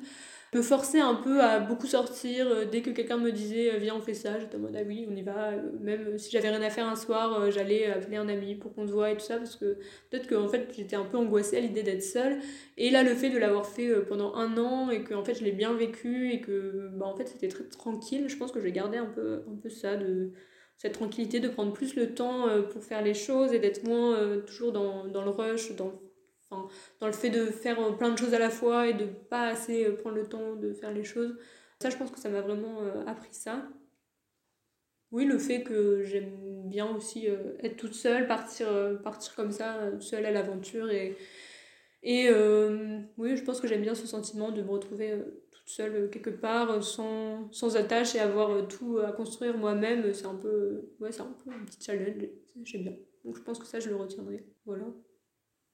[0.54, 2.46] Me forcer un peu à beaucoup sortir.
[2.46, 5.08] Euh, dès que quelqu'un me disait viens, on fait ça, j'étais en mode ah oui,
[5.10, 5.56] on y va.
[5.80, 8.92] Même si j'avais rien à faire un soir, j'allais appeler un ami pour qu'on se
[8.92, 9.76] voit et tout ça parce que
[10.08, 12.38] peut-être que en fait, j'étais un peu angoissée à l'idée d'être seule.
[12.76, 15.42] Et là, le fait de l'avoir fait pendant un an et que en fait, je
[15.42, 18.64] l'ai bien vécu et que bah, en fait, c'était très tranquille, je pense que je
[18.64, 20.30] vais garder un peu, un peu ça de
[20.82, 24.16] cette tranquillité de prendre plus le temps euh, pour faire les choses et d'être moins
[24.16, 25.92] euh, toujours dans, le rush, dans,
[27.00, 29.84] le fait de faire euh, plein de choses à la fois et de pas assez
[29.92, 31.38] prendre le temps de faire les choses.
[31.80, 33.68] Ça, je pense que ça m'a vraiment appris ça.
[35.12, 37.26] Oui, le fait que j'aime bien aussi
[37.60, 38.68] être toute seule, partir,
[39.02, 40.88] partir comme ça, seule à l'aventure.
[40.90, 41.16] Et
[43.18, 45.12] oui, je pense que j'aime bien ce sentiment de me retrouver
[45.72, 50.12] seule euh, quelque part, euh, sans, sans attache et avoir euh, tout à construire moi-même,
[50.12, 52.28] c'est un peu, ouais, c'est un peu un petit challenge.
[52.64, 52.96] J'aime bien.
[53.24, 54.44] Donc je pense que ça, je le retiendrai.
[54.66, 54.84] Voilà.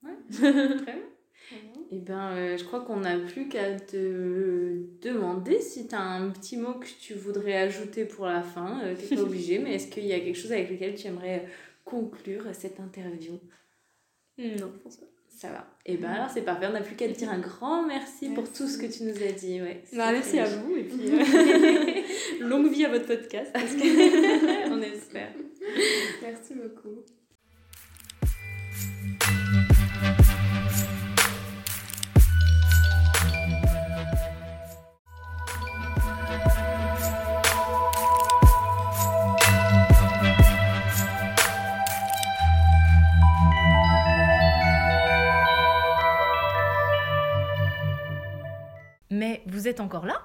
[0.02, 1.02] Ouais, très bien.
[1.90, 6.28] Et eh ben, je crois qu'on n'a plus qu'à te demander si tu as un
[6.28, 8.82] petit mot que tu voudrais ajouter pour la fin.
[8.94, 11.48] tu n'es pas obligé, mais est-ce qu'il y a quelque chose avec lequel tu aimerais
[11.86, 13.40] conclure cette interview?
[14.36, 15.06] Non, je pense pas.
[15.38, 15.64] Ça va.
[15.86, 18.52] Et ben alors c'est parfait, on n'a plus qu'à te dire un grand merci, pour
[18.52, 19.62] tout ce que tu nous as dit.
[19.62, 23.52] Ouais, bah, merci à vous et puis euh, longue vie à votre podcast.
[23.52, 24.68] Parce que...
[24.72, 25.30] on espère.
[26.22, 27.04] Merci beaucoup.
[49.58, 50.22] Vous êtes encore là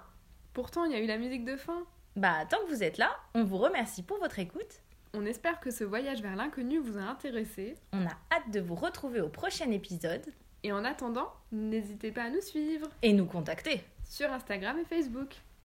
[0.53, 1.87] Pourtant, il y a eu la musique de fin.
[2.15, 4.83] Bah, tant que vous êtes là, on vous remercie pour votre écoute.
[5.15, 7.73] On espère que ce voyage vers l'inconnu vous a intéressé.
[7.93, 10.23] On a hâte de vous retrouver au prochain épisode.
[10.61, 12.87] Et en attendant, n'hésitez pas à nous suivre.
[13.01, 13.81] Et nous contacter.
[14.03, 15.33] Sur Instagram et Facebook.